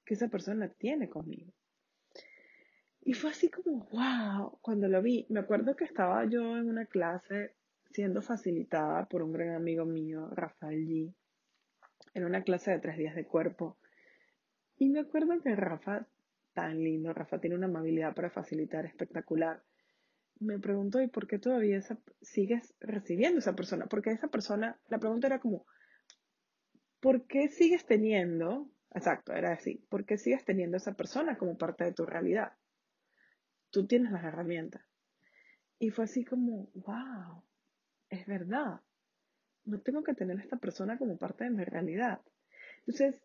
que 0.04 0.16
esa 0.16 0.30
persona 0.30 0.68
tiene 0.70 1.08
conmigo. 1.08 1.54
Y 3.02 3.14
fue 3.14 3.32
así 3.32 3.50
como, 3.50 3.88
wow, 3.92 4.60
cuando 4.62 4.88
lo 4.88 5.02
vi, 5.02 5.26
me 5.30 5.40
acuerdo 5.40 5.76
que 5.76 5.86
estaba 5.86 6.26
yo 6.26 6.58
en 6.58 6.70
una 6.70 6.86
clase 6.86 7.56
siendo 7.92 8.22
facilitada 8.22 9.06
por 9.08 9.22
un 9.22 9.34
gran 9.34 9.56
amigo 9.56 9.86
mío, 9.86 10.30
Rafael 10.32 10.88
G, 10.88 11.14
en 12.14 12.26
una 12.26 12.44
clase 12.44 12.72
de 12.72 12.80
tres 12.80 12.98
días 12.98 13.16
de 13.16 13.26
cuerpo. 13.26 13.78
Y 14.82 14.90
me 14.90 15.02
acuerdo 15.02 15.40
que 15.44 15.56
Rafa, 15.56 16.08
tan 16.54 16.84
lindo, 16.84 17.14
Rafa 17.14 17.40
tiene 17.40 17.56
una 17.56 17.68
amabilidad 17.68 18.16
para 18.16 18.32
facilitar 18.32 18.84
espectacular 18.84 19.62
me 20.40 20.58
preguntó, 20.58 21.00
¿y 21.00 21.08
por 21.08 21.28
qué 21.28 21.38
todavía 21.38 21.80
sigues 22.22 22.74
recibiendo 22.80 23.38
esa 23.38 23.56
persona? 23.56 23.86
Porque 23.86 24.10
esa 24.10 24.28
persona, 24.28 24.80
la 24.90 24.98
pregunta 24.98 25.28
era 25.28 25.40
como, 25.40 25.68
¿por 27.00 27.28
qué 27.28 27.48
sigues 27.50 27.86
teniendo, 27.86 28.68
exacto, 28.92 29.34
era 29.34 29.54
así, 29.54 29.86
¿por 29.88 30.04
qué 30.04 30.18
sigues 30.18 30.44
teniendo 30.44 30.78
esa 30.78 30.94
persona 30.94 31.38
como 31.38 31.60
parte 31.60 31.84
de 31.84 31.94
tu 31.94 32.08
realidad? 32.08 32.54
Tú 33.70 33.86
tienes 33.86 34.12
las 34.12 34.24
herramientas. 34.24 34.82
Y 35.78 35.92
fue 35.92 36.06
así 36.06 36.26
como, 36.26 36.72
wow, 36.74 37.44
es 38.10 38.26
verdad, 38.26 38.82
no 39.66 39.80
tengo 39.82 40.02
que 40.04 40.16
tener 40.16 40.40
a 40.40 40.42
esta 40.42 40.58
persona 40.58 40.98
como 40.98 41.18
parte 41.18 41.44
de 41.44 41.52
mi 41.52 41.64
realidad. 41.66 42.20
Entonces, 42.80 43.22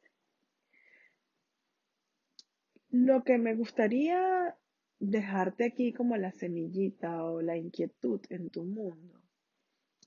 lo 3.04 3.24
que 3.24 3.36
me 3.36 3.54
gustaría 3.54 4.56
dejarte 4.98 5.66
aquí 5.66 5.92
como 5.92 6.16
la 6.16 6.32
semillita 6.32 7.24
o 7.24 7.42
la 7.42 7.56
inquietud 7.56 8.20
en 8.30 8.48
tu 8.48 8.64
mundo 8.64 9.20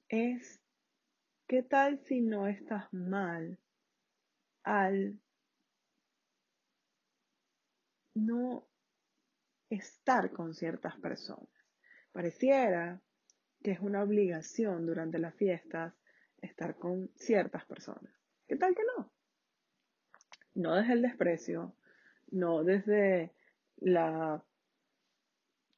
es, 0.08 0.60
¿qué 1.48 1.62
tal 1.62 2.00
si 2.00 2.22
no 2.22 2.48
estás 2.48 2.92
mal 2.92 3.60
al 4.64 5.20
no 8.16 8.68
estar 9.70 10.32
con 10.32 10.56
ciertas 10.56 10.98
personas? 10.98 11.48
Pareciera 12.12 13.00
que 13.62 13.72
es 13.72 13.80
una 13.82 14.02
obligación 14.02 14.88
durante 14.88 15.20
las 15.20 15.36
fiestas 15.36 15.94
estar 16.42 16.76
con 16.76 17.12
ciertas 17.16 17.66
personas. 17.66 18.14
¿Qué 18.48 18.56
tal 18.56 18.74
que 18.74 18.82
no? 18.98 19.12
No 20.56 20.76
desde 20.76 20.94
el 20.94 21.04
desprecio, 21.04 21.76
no 22.32 22.64
desde 22.64 23.32
la 23.78 24.44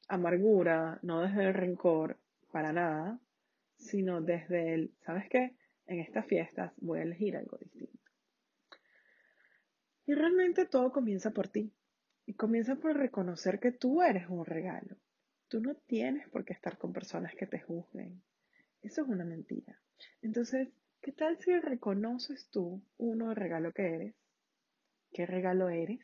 amargura, 0.08 0.98
no 1.02 1.22
desde 1.22 1.44
el 1.44 1.54
rencor, 1.54 2.18
para 2.50 2.72
nada, 2.72 3.18
sino 3.76 4.20
desde 4.20 4.74
el, 4.74 4.94
¿sabes 5.04 5.28
qué? 5.28 5.56
En 5.86 6.00
estas 6.00 6.26
fiestas 6.26 6.72
voy 6.76 7.00
a 7.00 7.02
elegir 7.02 7.36
algo 7.36 7.56
distinto. 7.58 7.98
Y 10.06 10.14
realmente 10.14 10.66
todo 10.66 10.92
comienza 10.92 11.30
por 11.30 11.48
ti. 11.48 11.72
Y 12.26 12.34
comienza 12.34 12.76
por 12.76 12.96
reconocer 12.96 13.58
que 13.58 13.72
tú 13.72 14.02
eres 14.02 14.28
un 14.28 14.44
regalo. 14.44 14.96
Tú 15.48 15.60
no 15.60 15.74
tienes 15.74 16.28
por 16.28 16.44
qué 16.44 16.52
estar 16.52 16.78
con 16.78 16.92
personas 16.92 17.34
que 17.34 17.46
te 17.46 17.60
juzguen. 17.60 18.22
Eso 18.80 19.02
es 19.02 19.08
una 19.08 19.24
mentira. 19.24 19.80
Entonces, 20.22 20.68
¿qué 21.00 21.12
tal 21.12 21.38
si 21.38 21.58
reconoces 21.58 22.48
tú, 22.50 22.82
uno, 22.98 23.30
el 23.30 23.36
regalo 23.36 23.72
que 23.72 23.94
eres? 23.94 24.14
¿Qué 25.12 25.26
regalo 25.26 25.68
eres? 25.68 26.00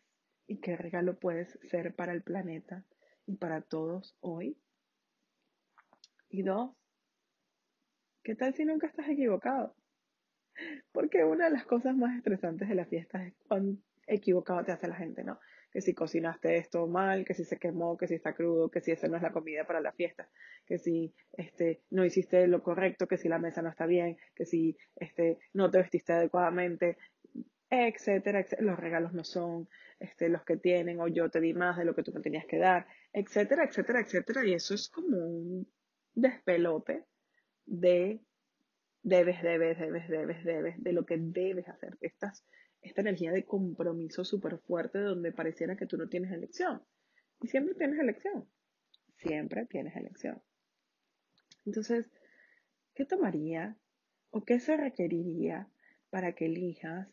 ¿Y 0.48 0.60
qué 0.60 0.78
regalo 0.78 1.18
puedes 1.20 1.58
ser 1.70 1.94
para 1.94 2.12
el 2.12 2.22
planeta 2.22 2.82
y 3.26 3.36
para 3.36 3.60
todos 3.60 4.16
hoy? 4.20 4.56
Y 6.30 6.42
dos, 6.42 6.74
¿qué 8.22 8.34
tal 8.34 8.54
si 8.54 8.64
nunca 8.64 8.86
estás 8.86 9.10
equivocado? 9.10 9.76
Porque 10.90 11.22
una 11.22 11.44
de 11.44 11.50
las 11.50 11.66
cosas 11.66 11.94
más 11.94 12.16
estresantes 12.16 12.66
de 12.66 12.74
la 12.74 12.86
fiesta 12.86 13.26
es 13.26 13.34
cuán 13.46 13.82
equivocado 14.06 14.64
te 14.64 14.72
hace 14.72 14.88
la 14.88 14.96
gente, 14.96 15.22
¿no? 15.22 15.38
Que 15.70 15.82
si 15.82 15.92
cocinaste 15.92 16.56
esto 16.56 16.86
mal, 16.86 17.26
que 17.26 17.34
si 17.34 17.44
se 17.44 17.58
quemó, 17.58 17.98
que 17.98 18.08
si 18.08 18.14
está 18.14 18.34
crudo, 18.34 18.70
que 18.70 18.80
si 18.80 18.90
esa 18.90 19.06
no 19.06 19.16
es 19.16 19.22
la 19.22 19.32
comida 19.32 19.66
para 19.66 19.82
la 19.82 19.92
fiesta, 19.92 20.30
que 20.64 20.78
si 20.78 21.14
este, 21.32 21.82
no 21.90 22.06
hiciste 22.06 22.46
lo 22.46 22.62
correcto, 22.62 23.06
que 23.06 23.18
si 23.18 23.28
la 23.28 23.38
mesa 23.38 23.60
no 23.60 23.68
está 23.68 23.84
bien, 23.84 24.16
que 24.34 24.46
si 24.46 24.78
este, 24.96 25.38
no 25.52 25.70
te 25.70 25.76
vestiste 25.76 26.14
adecuadamente, 26.14 26.96
etcétera, 27.70 28.40
etcétera. 28.40 28.70
Los 28.70 28.78
regalos 28.78 29.12
no 29.12 29.24
son 29.24 29.68
este, 30.00 30.28
los 30.28 30.44
que 30.44 30.56
tienen, 30.56 31.00
o 31.00 31.08
yo 31.08 31.30
te 31.30 31.40
di 31.40 31.54
más 31.54 31.76
de 31.76 31.84
lo 31.84 31.94
que 31.94 32.02
tú 32.02 32.12
me 32.12 32.20
tenías 32.20 32.46
que 32.46 32.58
dar, 32.58 32.86
etcétera, 33.12 33.64
etcétera, 33.64 34.00
etcétera. 34.00 34.46
Y 34.46 34.54
eso 34.54 34.74
es 34.74 34.88
como 34.88 35.16
un 35.16 35.68
despelote 36.14 37.04
de 37.66 38.20
debes, 39.02 39.42
debes, 39.42 39.78
debes, 39.78 40.08
debes, 40.08 40.44
debes, 40.44 40.82
de 40.82 40.92
lo 40.92 41.04
que 41.04 41.16
debes 41.18 41.68
hacer. 41.68 41.96
Estás, 42.00 42.44
esta 42.82 43.00
energía 43.00 43.32
de 43.32 43.44
compromiso 43.44 44.24
súper 44.24 44.58
fuerte 44.58 44.98
donde 44.98 45.32
pareciera 45.32 45.76
que 45.76 45.86
tú 45.86 45.96
no 45.96 46.08
tienes 46.08 46.32
elección. 46.32 46.82
Y 47.40 47.48
siempre 47.48 47.74
tienes 47.74 47.98
elección. 47.98 48.48
Siempre 49.16 49.66
tienes 49.66 49.96
elección. 49.96 50.42
Entonces, 51.64 52.10
¿qué 52.94 53.04
tomaría 53.04 53.76
o 54.30 54.44
qué 54.44 54.60
se 54.60 54.76
requeriría 54.76 55.68
para 56.10 56.32
que 56.34 56.46
elijas 56.46 57.08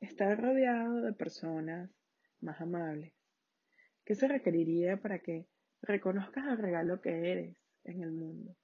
estar 0.00 0.40
rodeado 0.40 1.00
de 1.02 1.12
personas 1.12 1.90
más 2.40 2.60
amables? 2.60 3.12
¿Qué 4.04 4.14
se 4.14 4.28
requeriría 4.28 4.96
para 4.96 5.18
que 5.18 5.46
reconozcas 5.82 6.46
el 6.46 6.58
regalo 6.58 7.00
que 7.00 7.30
eres 7.30 7.56
en 7.84 8.02
el 8.02 8.12
mundo? 8.12 8.56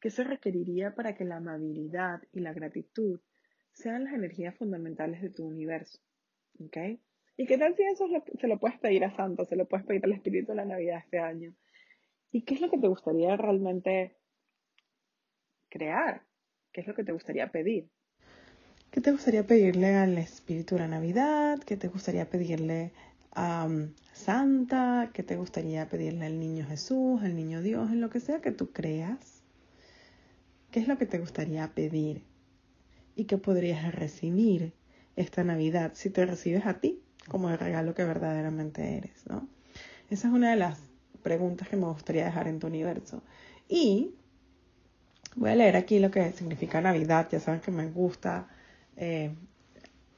¿Qué 0.00 0.10
se 0.10 0.24
requeriría 0.24 0.94
para 0.94 1.14
que 1.14 1.24
la 1.24 1.36
amabilidad 1.36 2.22
y 2.32 2.40
la 2.40 2.52
gratitud 2.52 3.20
sean 3.72 4.04
las 4.04 4.14
energías 4.14 4.56
fundamentales 4.56 5.22
de 5.22 5.30
tu 5.30 5.44
universo. 5.46 5.98
¿Ok? 6.60 6.76
¿Y 7.36 7.46
qué 7.46 7.56
tal 7.56 7.74
si 7.74 7.82
eso 7.84 8.06
se 8.38 8.48
lo 8.48 8.58
puedes 8.58 8.78
pedir 8.78 9.04
a 9.04 9.14
Santo, 9.16 9.46
se 9.46 9.56
lo 9.56 9.66
puedes 9.66 9.86
pedir 9.86 10.04
al 10.04 10.12
Espíritu 10.12 10.52
de 10.52 10.56
la 10.56 10.64
Navidad 10.64 10.98
este 10.98 11.18
año? 11.18 11.54
¿Y 12.30 12.42
qué 12.42 12.54
es 12.54 12.60
lo 12.60 12.70
que 12.70 12.78
te 12.78 12.88
gustaría 12.88 13.36
realmente 13.36 14.16
crear? 15.68 16.22
¿Qué 16.72 16.82
es 16.82 16.86
lo 16.86 16.94
que 16.94 17.04
te 17.04 17.12
gustaría 17.12 17.50
pedir? 17.50 17.88
¿Qué 18.90 19.00
te 19.00 19.12
gustaría 19.12 19.46
pedirle 19.46 19.94
al 19.96 20.18
Espíritu 20.18 20.74
de 20.74 20.82
la 20.82 20.88
Navidad? 20.88 21.58
¿Qué 21.60 21.76
te 21.76 21.88
gustaría 21.88 22.28
pedirle 22.28 22.92
a 23.32 23.66
um, 23.66 23.92
Santa? 24.12 25.10
¿Qué 25.12 25.22
te 25.22 25.36
gustaría 25.36 25.88
pedirle 25.88 26.26
al 26.26 26.40
Niño 26.40 26.66
Jesús, 26.66 27.22
al 27.22 27.36
Niño 27.36 27.62
Dios, 27.62 27.90
en 27.90 28.00
lo 28.00 28.10
que 28.10 28.20
sea 28.20 28.40
que 28.40 28.50
tú 28.50 28.72
creas? 28.72 29.42
¿Qué 30.70 30.80
es 30.80 30.88
lo 30.88 30.98
que 30.98 31.06
te 31.06 31.18
gustaría 31.18 31.68
pedir? 31.74 32.22
y 33.20 33.24
que 33.24 33.36
podrías 33.36 33.94
recibir 33.94 34.72
esta 35.14 35.44
Navidad 35.44 35.92
si 35.94 36.08
te 36.08 36.24
recibes 36.24 36.64
a 36.64 36.80
ti 36.80 37.02
como 37.28 37.50
el 37.50 37.58
regalo 37.58 37.94
que 37.94 38.02
verdaderamente 38.02 38.96
eres, 38.96 39.26
¿no? 39.28 39.46
Esa 40.08 40.28
es 40.28 40.34
una 40.34 40.50
de 40.50 40.56
las 40.56 40.78
preguntas 41.22 41.68
que 41.68 41.76
me 41.76 41.84
gustaría 41.86 42.24
dejar 42.24 42.48
en 42.48 42.58
tu 42.58 42.66
universo. 42.66 43.22
Y 43.68 44.14
voy 45.36 45.50
a 45.50 45.54
leer 45.54 45.76
aquí 45.76 45.98
lo 45.98 46.10
que 46.10 46.32
significa 46.32 46.80
Navidad. 46.80 47.28
Ya 47.30 47.40
saben 47.40 47.60
que 47.60 47.70
me 47.70 47.86
gusta 47.88 48.48
eh, 48.96 49.34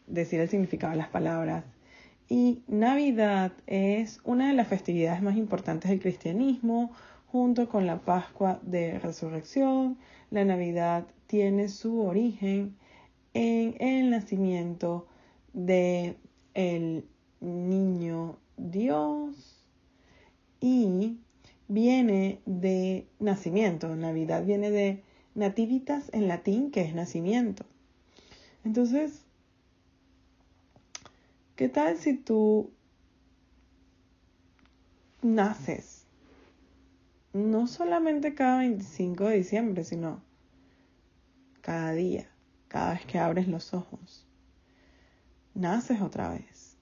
decir 0.06 0.40
el 0.40 0.48
significado 0.48 0.92
de 0.92 0.98
las 0.98 1.08
palabras. 1.08 1.64
Y 2.28 2.62
Navidad 2.66 3.52
es 3.66 4.20
una 4.24 4.48
de 4.48 4.54
las 4.54 4.68
festividades 4.68 5.22
más 5.22 5.37
importantes 5.37 5.90
del 5.90 6.00
cristianismo, 6.00 6.92
junto 7.26 7.68
con 7.68 7.87
la 7.87 7.98
Pascua 7.98 8.61
de 8.62 8.98
Resurrección. 8.98 9.98
La 10.30 10.44
Navidad 10.44 11.06
tiene 11.26 11.68
su 11.68 12.00
origen 12.00 12.76
en 13.35 13.74
el 13.80 14.11
nacimiento 14.11 15.06
de 15.52 16.16
el 16.54 17.06
niño 17.40 18.38
Dios 18.56 19.66
y 20.61 21.18
viene 21.68 22.40
de 22.46 23.06
nacimiento. 23.18 23.94
Navidad 23.96 24.44
viene 24.44 24.70
de 24.70 25.02
nativitas 25.35 26.11
en 26.12 26.28
latín, 26.28 26.70
que 26.70 26.82
es 26.82 26.94
nacimiento. 26.94 27.64
Entonces, 28.64 29.25
¿qué 31.57 31.68
tal 31.68 31.98
si 31.98 32.16
tú 32.16 32.70
naces? 35.22 36.07
No 37.33 37.66
solamente 37.66 38.35
cada 38.35 38.59
25 38.59 39.25
de 39.25 39.37
diciembre, 39.37 39.85
sino 39.85 40.22
cada 41.61 41.92
día 41.92 42.33
cada 42.72 42.94
vez 42.94 43.05
que 43.05 43.18
abres 43.18 43.48
los 43.48 43.75
ojos. 43.75 44.27
Naces 45.53 46.01
otra 46.01 46.31
vez. 46.31 46.79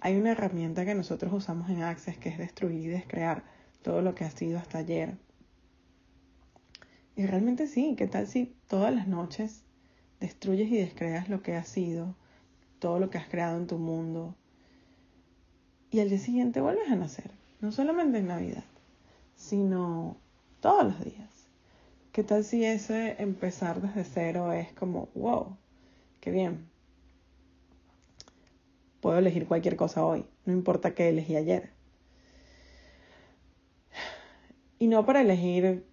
Hay 0.00 0.14
una 0.16 0.30
herramienta 0.30 0.84
que 0.84 0.94
nosotros 0.94 1.32
usamos 1.32 1.68
en 1.68 1.82
Access 1.82 2.16
que 2.16 2.28
es 2.28 2.38
destruir 2.38 2.84
y 2.84 2.86
descrear 2.86 3.42
todo 3.82 4.02
lo 4.02 4.14
que 4.14 4.24
ha 4.24 4.30
sido 4.30 4.56
hasta 4.56 4.78
ayer. 4.78 5.18
Y 7.16 7.26
realmente 7.26 7.66
sí, 7.66 7.96
¿qué 7.98 8.06
tal 8.06 8.28
si 8.28 8.56
todas 8.68 8.94
las 8.94 9.08
noches 9.08 9.63
destruyes 10.20 10.70
y 10.70 10.78
descreas 10.78 11.28
lo 11.28 11.42
que 11.42 11.54
ha 11.54 11.64
sido, 11.64 12.14
todo 12.78 12.98
lo 12.98 13.10
que 13.10 13.18
has 13.18 13.28
creado 13.28 13.56
en 13.56 13.66
tu 13.66 13.78
mundo? 13.78 14.34
Y 15.90 16.00
al 16.00 16.08
día 16.08 16.18
siguiente 16.18 16.60
vuelves 16.60 16.90
a 16.90 16.96
nacer, 16.96 17.30
no 17.60 17.72
solamente 17.72 18.18
en 18.18 18.26
Navidad, 18.26 18.64
sino 19.36 20.16
todos 20.60 20.84
los 20.84 21.04
días. 21.04 21.30
¿Qué 22.12 22.22
tal 22.22 22.44
si 22.44 22.64
ese 22.64 23.16
empezar 23.22 23.80
desde 23.80 24.04
cero 24.04 24.52
es 24.52 24.72
como, 24.72 25.08
wow, 25.14 25.56
qué 26.20 26.30
bien? 26.30 26.68
Puedo 29.00 29.18
elegir 29.18 29.46
cualquier 29.46 29.76
cosa 29.76 30.04
hoy, 30.04 30.24
no 30.46 30.52
importa 30.52 30.94
qué 30.94 31.08
elegí 31.08 31.36
ayer. 31.36 31.70
Y 34.78 34.86
no 34.86 35.04
para 35.06 35.20
elegir 35.20 35.84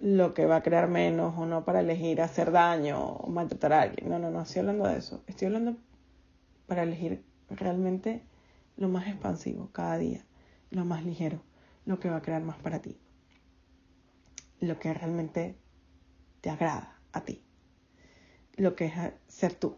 lo 0.00 0.34
que 0.34 0.46
va 0.46 0.56
a 0.56 0.62
crear 0.62 0.88
menos 0.88 1.34
o 1.38 1.46
no 1.46 1.64
para 1.64 1.80
elegir 1.80 2.20
hacer 2.20 2.52
daño 2.52 3.00
o 3.00 3.28
maltratar 3.30 3.72
a 3.72 3.82
alguien. 3.82 4.08
No, 4.08 4.18
no, 4.18 4.30
no 4.30 4.42
estoy 4.42 4.60
hablando 4.60 4.86
de 4.86 4.98
eso. 4.98 5.22
Estoy 5.26 5.46
hablando 5.46 5.76
para 6.66 6.82
elegir 6.82 7.24
realmente 7.48 8.22
lo 8.76 8.88
más 8.88 9.06
expansivo 9.06 9.70
cada 9.72 9.98
día, 9.98 10.24
lo 10.70 10.84
más 10.84 11.04
ligero, 11.04 11.40
lo 11.84 11.98
que 11.98 12.10
va 12.10 12.16
a 12.16 12.22
crear 12.22 12.42
más 12.42 12.58
para 12.58 12.80
ti 12.80 12.98
lo 14.60 14.78
que 14.78 14.92
realmente 14.92 15.56
te 16.40 16.50
agrada 16.50 16.98
a 17.12 17.24
ti, 17.24 17.42
lo 18.56 18.74
que 18.74 18.86
es 18.86 18.92
ser 19.26 19.54
tú, 19.54 19.76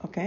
¿ok? 0.00 0.18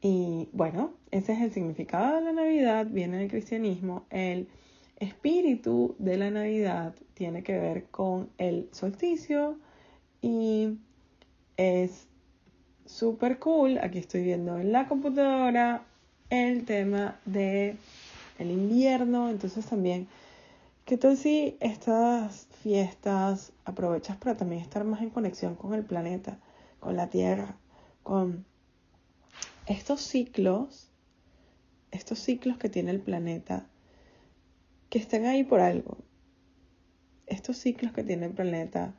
Y 0.00 0.48
bueno, 0.52 0.94
ese 1.10 1.32
es 1.32 1.40
el 1.40 1.52
significado 1.52 2.16
de 2.16 2.22
la 2.22 2.32
Navidad, 2.32 2.86
viene 2.86 3.18
del 3.18 3.30
cristianismo. 3.30 4.06
El 4.10 4.48
espíritu 4.98 5.94
de 5.98 6.16
la 6.16 6.30
Navidad 6.30 6.94
tiene 7.14 7.42
que 7.42 7.58
ver 7.58 7.84
con 7.86 8.30
el 8.38 8.68
solsticio 8.72 9.58
y 10.20 10.78
es 11.56 12.06
súper 12.86 13.38
cool. 13.38 13.78
Aquí 13.78 13.98
estoy 13.98 14.22
viendo 14.22 14.58
en 14.58 14.72
la 14.72 14.88
computadora 14.88 15.84
el 16.30 16.64
tema 16.64 17.20
de 17.24 17.76
el 18.38 18.50
invierno, 18.50 19.30
entonces 19.30 19.66
también 19.66 20.08
¿Qué 20.84 20.98
tal 20.98 21.16
si 21.16 21.56
estas 21.60 22.46
fiestas 22.62 23.52
aprovechas 23.64 24.18
para 24.18 24.36
también 24.36 24.60
estar 24.60 24.84
más 24.84 25.00
en 25.00 25.08
conexión 25.08 25.54
con 25.54 25.72
el 25.72 25.82
planeta, 25.82 26.38
con 26.78 26.94
la 26.94 27.08
Tierra, 27.08 27.56
con 28.02 28.44
estos 29.64 30.02
ciclos, 30.02 30.90
estos 31.90 32.18
ciclos 32.18 32.58
que 32.58 32.68
tiene 32.68 32.90
el 32.90 33.00
planeta, 33.00 33.66
que 34.94 35.00
están 35.00 35.24
ahí 35.24 35.42
por 35.42 35.58
algo? 35.58 35.98
Estos 37.26 37.56
ciclos 37.56 37.92
que 37.92 38.04
tiene 38.04 38.26
el 38.26 38.32
planeta, 38.32 38.94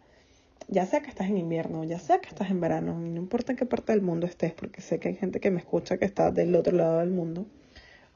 ya 0.67 0.85
sea 0.85 0.99
que 0.99 1.07
estás 1.07 1.29
en 1.29 1.37
invierno, 1.37 1.85
ya 1.85 1.99
sea 1.99 2.19
que 2.19 2.27
estás 2.27 2.51
en 2.51 2.59
verano, 2.59 2.99
no 2.99 3.15
importa 3.15 3.53
en 3.53 3.57
qué 3.57 3.65
parte 3.65 3.93
del 3.93 4.01
mundo 4.01 4.27
estés, 4.27 4.51
porque 4.51 4.81
sé 4.81 4.99
que 4.99 5.07
hay 5.07 5.15
gente 5.15 5.39
que 5.39 5.51
me 5.51 5.59
escucha 5.59 5.97
que 5.97 6.03
está 6.03 6.31
del 6.31 6.53
otro 6.53 6.75
lado 6.75 6.99
del 6.99 7.11
mundo, 7.11 7.47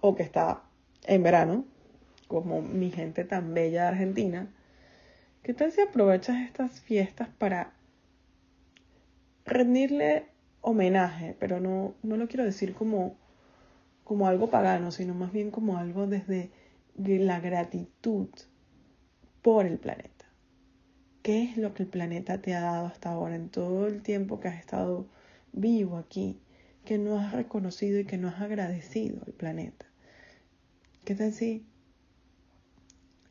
o 0.01 0.13
que 0.13 0.23
está 0.23 0.61
en 1.05 1.23
verano, 1.23 1.63
como 2.27 2.61
mi 2.61 2.91
gente 2.91 3.23
tan 3.23 3.53
bella 3.53 3.83
de 3.83 3.87
Argentina, 3.87 4.53
¿Qué 5.41 5.53
tal 5.53 5.71
si 5.71 5.79
aprovechas 5.79 6.35
estas 6.41 6.81
fiestas 6.81 7.29
para 7.29 7.71
rendirle 9.45 10.25
homenaje? 10.59 11.33
Pero 11.39 11.61
no, 11.61 11.93
no 12.03 12.17
lo 12.17 12.27
quiero 12.27 12.43
decir 12.43 12.73
como, 12.73 13.15
como 14.03 14.27
algo 14.27 14.49
pagano, 14.49 14.91
sino 14.91 15.13
más 15.13 15.31
bien 15.31 15.49
como 15.49 15.77
algo 15.77 16.07
desde 16.07 16.51
la 16.99 17.39
gratitud 17.39 18.27
por 19.41 19.65
el 19.65 19.77
planeta. 19.79 20.25
¿Qué 21.23 21.43
es 21.43 21.57
lo 21.57 21.73
que 21.73 21.83
el 21.83 21.89
planeta 21.89 22.41
te 22.41 22.53
ha 22.55 22.61
dado 22.61 22.87
hasta 22.87 23.11
ahora 23.11 23.35
en 23.35 23.49
todo 23.49 23.87
el 23.87 24.01
tiempo 24.01 24.39
que 24.39 24.49
has 24.49 24.59
estado 24.59 25.07
vivo 25.53 25.97
aquí, 25.97 26.39
que 26.85 26.97
no 26.97 27.17
has 27.19 27.31
reconocido 27.31 27.99
y 27.99 28.05
que 28.05 28.17
no 28.17 28.27
has 28.27 28.41
agradecido 28.41 29.21
al 29.25 29.33
planeta? 29.33 29.85
¿Qué 31.05 31.15
tal 31.15 31.33
si 31.33 31.65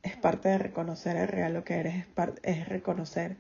es 0.03 0.17
parte 0.17 0.49
de 0.49 0.59
reconocer 0.59 1.17
el 1.17 1.29
regalo 1.29 1.65
que 1.65 1.75
eres, 1.75 1.95
es, 1.97 2.07
es 2.43 2.69
reconocer 2.69 3.37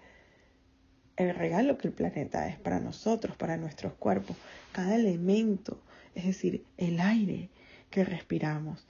el 1.17 1.35
regalo 1.35 1.79
que 1.79 1.89
el 1.89 1.95
planeta 1.95 2.49
es 2.49 2.59
para 2.59 2.81
nosotros, 2.81 3.37
para 3.37 3.57
nuestros 3.57 3.95
cuerpos, 3.95 4.37
cada 4.73 4.95
elemento, 4.95 5.81
es 6.15 6.27
decir, 6.27 6.65
el 6.77 7.01
aire 7.01 7.49
que 7.91 8.05
respiramos, 8.05 8.87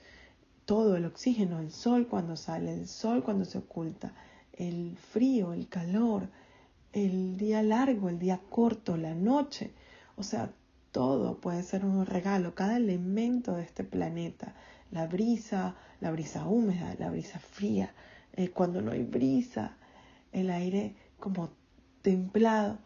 todo 0.69 0.97
el 0.97 1.05
oxígeno, 1.05 1.57
el 1.57 1.71
sol 1.71 2.07
cuando 2.07 2.35
sale, 2.35 2.71
el 2.71 2.87
sol 2.87 3.23
cuando 3.23 3.43
se 3.43 3.57
oculta, 3.57 4.13
el 4.53 4.95
frío, 4.97 5.51
el 5.51 5.67
calor, 5.67 6.29
el 6.93 7.37
día 7.37 7.63
largo, 7.63 8.07
el 8.07 8.19
día 8.19 8.39
corto, 8.51 8.95
la 8.95 9.15
noche, 9.15 9.73
o 10.15 10.21
sea, 10.21 10.51
todo 10.91 11.41
puede 11.41 11.63
ser 11.63 11.83
un 11.83 12.05
regalo, 12.05 12.53
cada 12.53 12.77
elemento 12.77 13.55
de 13.55 13.63
este 13.63 13.83
planeta, 13.83 14.53
la 14.91 15.07
brisa, 15.07 15.75
la 16.01 16.11
brisa 16.11 16.47
húmeda, 16.47 16.95
la 16.99 17.09
brisa 17.09 17.39
fría, 17.39 17.95
eh, 18.33 18.51
cuando 18.51 18.79
no 18.79 18.91
hay 18.91 19.01
brisa, 19.01 19.75
el 20.31 20.51
aire 20.51 20.95
como 21.19 21.49
templado, 22.03 22.77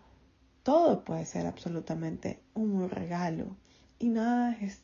todo 0.63 1.03
puede 1.03 1.25
ser 1.25 1.47
absolutamente 1.47 2.39
un 2.53 2.89
regalo. 2.89 3.57
Y 3.99 4.07
nada 4.07 4.57
es 4.61 4.79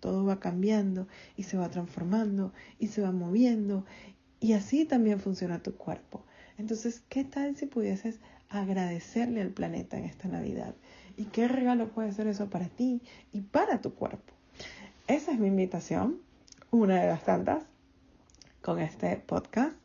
todo 0.00 0.24
va 0.24 0.38
cambiando 0.40 1.08
y 1.36 1.44
se 1.44 1.56
va 1.56 1.70
transformando 1.70 2.52
y 2.78 2.88
se 2.88 3.02
va 3.02 3.12
moviendo 3.12 3.84
y 4.40 4.52
así 4.52 4.84
también 4.84 5.20
funciona 5.20 5.62
tu 5.62 5.74
cuerpo. 5.76 6.24
Entonces, 6.58 7.02
¿qué 7.08 7.24
tal 7.24 7.56
si 7.56 7.66
pudieses 7.66 8.20
agradecerle 8.48 9.40
al 9.40 9.50
planeta 9.50 9.96
en 9.96 10.04
esta 10.04 10.28
Navidad? 10.28 10.74
¿Y 11.16 11.24
qué 11.26 11.48
regalo 11.48 11.88
puede 11.88 12.12
ser 12.12 12.26
eso 12.26 12.50
para 12.50 12.68
ti 12.68 13.00
y 13.32 13.40
para 13.40 13.80
tu 13.80 13.94
cuerpo? 13.94 14.32
Esa 15.06 15.32
es 15.32 15.38
mi 15.38 15.48
invitación, 15.48 16.18
una 16.70 17.00
de 17.00 17.06
las 17.06 17.24
tantas, 17.24 17.62
con 18.60 18.78
este 18.80 19.16
podcast. 19.16 19.76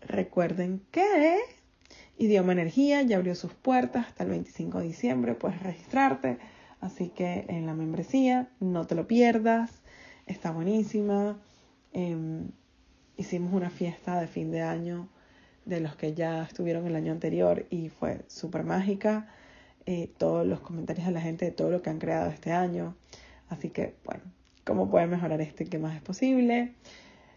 recuerden 0.00 0.82
que 0.90 1.38
Idioma 2.18 2.52
Energía 2.52 3.02
ya 3.02 3.16
abrió 3.16 3.34
sus 3.34 3.52
puertas 3.54 4.06
hasta 4.06 4.24
el 4.24 4.30
25 4.30 4.78
de 4.78 4.86
diciembre, 4.86 5.34
puedes 5.34 5.62
registrarte, 5.62 6.38
así 6.84 7.08
que 7.08 7.46
en 7.48 7.66
la 7.66 7.74
membresía 7.74 8.48
no 8.60 8.86
te 8.86 8.94
lo 8.94 9.06
pierdas, 9.06 9.82
está 10.26 10.50
buenísima. 10.50 11.38
Em, 11.92 12.50
hicimos 13.16 13.52
una 13.52 13.70
fiesta 13.70 14.20
de 14.20 14.26
fin 14.26 14.50
de 14.50 14.62
año 14.62 15.08
de 15.64 15.80
los 15.80 15.96
que 15.96 16.14
ya 16.14 16.42
estuvieron 16.42 16.86
el 16.86 16.94
año 16.94 17.12
anterior 17.12 17.66
y 17.70 17.88
fue 17.88 18.20
súper 18.28 18.64
mágica. 18.64 19.28
Eh, 19.86 20.10
todos 20.18 20.46
los 20.46 20.60
comentarios 20.60 21.06
de 21.06 21.12
la 21.12 21.20
gente 21.20 21.46
de 21.46 21.50
todo 21.50 21.70
lo 21.70 21.82
que 21.82 21.90
han 21.90 21.98
creado 21.98 22.30
este 22.30 22.52
año. 22.52 22.94
Así 23.48 23.70
que, 23.70 23.94
bueno, 24.04 24.22
cómo 24.64 24.90
pueden 24.90 25.10
mejorar 25.10 25.40
este 25.40 25.64
que 25.66 25.78
más 25.78 25.96
es 25.96 26.02
posible. 26.02 26.74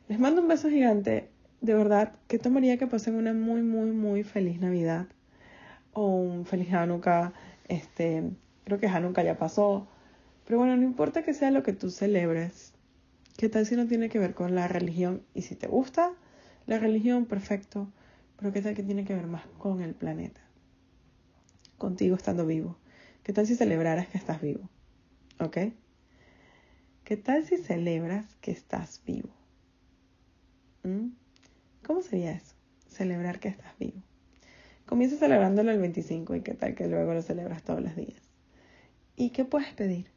Les 0.07 0.19
mando 0.19 0.41
un 0.41 0.47
beso 0.47 0.69
gigante. 0.69 1.29
De 1.61 1.73
verdad, 1.73 2.13
que 2.27 2.37
tomaría 2.37 2.77
que 2.77 2.87
pasen 2.87 3.15
una 3.15 3.33
muy, 3.33 3.61
muy, 3.61 3.91
muy 3.91 4.23
feliz 4.23 4.59
Navidad 4.59 5.07
o 5.93 6.07
un 6.07 6.45
feliz 6.45 6.71
Hanukkah. 6.73 7.33
Este, 7.67 8.23
creo 8.67 8.79
que 8.81 8.87
Hanukkah 8.87 9.23
ya 9.23 9.37
pasó. 9.37 9.87
Pero 10.45 10.59
bueno, 10.59 10.75
no 10.75 10.83
importa 10.83 11.23
que 11.23 11.33
sea 11.33 11.51
lo 11.51 11.63
que 11.63 11.71
tú 11.71 11.89
celebres. 11.89 12.73
¿Qué 13.37 13.47
tal 13.47 13.65
si 13.65 13.77
no 13.77 13.87
tiene 13.87 14.09
que 14.09 14.19
ver 14.19 14.33
con 14.33 14.55
la 14.55 14.67
religión? 14.67 15.23
Y 15.33 15.43
si 15.43 15.55
te 15.55 15.67
gusta 15.67 16.11
la 16.65 16.77
religión, 16.77 17.25
perfecto. 17.27 17.87
Pero 18.37 18.51
¿qué 18.51 18.61
tal 18.61 18.75
que 18.75 18.83
tiene 18.83 19.05
que 19.05 19.15
ver 19.15 19.27
más 19.27 19.45
con 19.57 19.81
el 19.81 19.93
planeta? 19.93 20.41
Contigo 21.77 22.17
estando 22.17 22.45
vivo. 22.45 22.77
¿Qué 23.23 23.31
tal 23.31 23.47
si 23.47 23.55
celebraras 23.55 24.07
que 24.07 24.17
estás 24.17 24.41
vivo? 24.41 24.69
¿Ok? 25.39 25.57
¿Qué 27.05 27.15
tal 27.15 27.45
si 27.45 27.55
celebras 27.55 28.35
que 28.41 28.51
estás 28.51 29.01
vivo? 29.05 29.29
¿Mm? 30.83 31.11
¿Cómo 31.85 32.01
sería 32.01 32.33
eso? 32.33 32.53
Celebrar 32.89 33.39
que 33.39 33.47
estás 33.47 33.77
vivo. 33.79 34.01
Comienza 34.85 35.15
celebrándolo 35.15 35.71
el 35.71 35.79
25 35.79 36.35
y 36.35 36.41
qué 36.41 36.53
tal 36.53 36.75
que 36.75 36.87
luego 36.87 37.13
lo 37.13 37.21
celebras 37.21 37.63
todos 37.63 37.81
los 37.81 37.95
días. 37.95 38.26
¿Y 39.17 39.31
qué 39.31 39.43
puedes 39.43 39.73
pedir? 39.73 40.11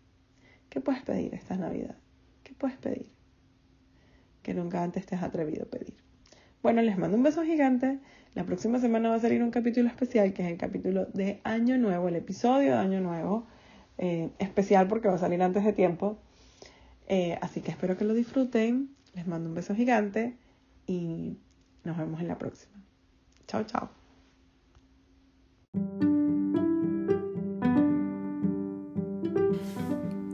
¿Qué 0.68 0.80
puedes 0.80 1.02
pedir 1.02 1.34
esta 1.34 1.56
Navidad? 1.56 1.96
¿Qué 2.44 2.52
puedes 2.52 2.76
pedir? 2.76 3.10
Que 4.42 4.54
nunca 4.54 4.84
antes 4.84 5.06
te 5.06 5.16
has 5.16 5.22
atrevido 5.22 5.64
a 5.64 5.66
pedir. 5.66 5.94
Bueno, 6.62 6.82
les 6.82 6.98
mando 6.98 7.16
un 7.16 7.22
beso 7.22 7.42
gigante. 7.42 7.98
La 8.34 8.44
próxima 8.44 8.78
semana 8.78 9.08
va 9.08 9.16
a 9.16 9.20
salir 9.20 9.42
un 9.42 9.50
capítulo 9.50 9.88
especial, 9.88 10.34
que 10.34 10.42
es 10.42 10.48
el 10.52 10.58
capítulo 10.58 11.06
de 11.06 11.40
Año 11.44 11.78
Nuevo, 11.78 12.08
el 12.08 12.16
episodio 12.16 12.72
de 12.72 12.78
Año 12.78 13.00
Nuevo. 13.00 13.46
Eh, 13.96 14.30
especial 14.38 14.86
porque 14.86 15.08
va 15.08 15.14
a 15.14 15.18
salir 15.18 15.42
antes 15.42 15.64
de 15.64 15.72
tiempo. 15.72 16.18
Eh, 17.08 17.38
así 17.40 17.62
que 17.62 17.70
espero 17.70 17.96
que 17.96 18.04
lo 18.04 18.12
disfruten. 18.12 18.94
Les 19.14 19.26
mando 19.26 19.48
un 19.48 19.54
beso 19.54 19.74
gigante 19.74 20.36
y 20.86 21.38
nos 21.84 21.96
vemos 21.96 22.20
en 22.20 22.28
la 22.28 22.36
próxima. 22.36 22.76
Chao, 23.46 23.64
chao. 23.64 23.88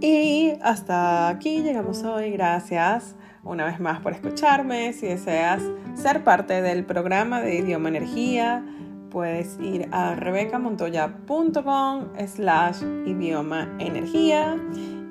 Y 0.09 0.57
hasta 0.63 1.29
aquí 1.29 1.63
llegamos 1.63 2.05
hoy. 2.05 2.31
Gracias 2.31 3.17
una 3.43 3.65
vez 3.65 3.81
más 3.81 3.99
por 3.99 4.13
escucharme. 4.13 4.93
Si 4.93 5.09
deseas 5.09 5.61
ser 5.97 6.23
parte 6.23 6.63
del 6.63 6.85
programa 6.85 7.41
de 7.41 7.57
Idioma 7.57 7.89
Energía, 7.89 8.65
puedes 9.11 9.59
ir 9.59 9.89
a 9.91 10.15
rebecamontoya.com 10.15 12.05
slash 12.25 12.83
idioma 13.05 13.69
energía 13.81 14.57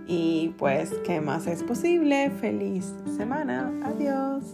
y 0.08 0.54
pues, 0.58 0.94
¿qué 1.04 1.20
más 1.20 1.46
es 1.48 1.62
posible? 1.62 2.32
Feliz 2.40 2.96
semana. 3.18 3.74
Adiós. 3.84 4.46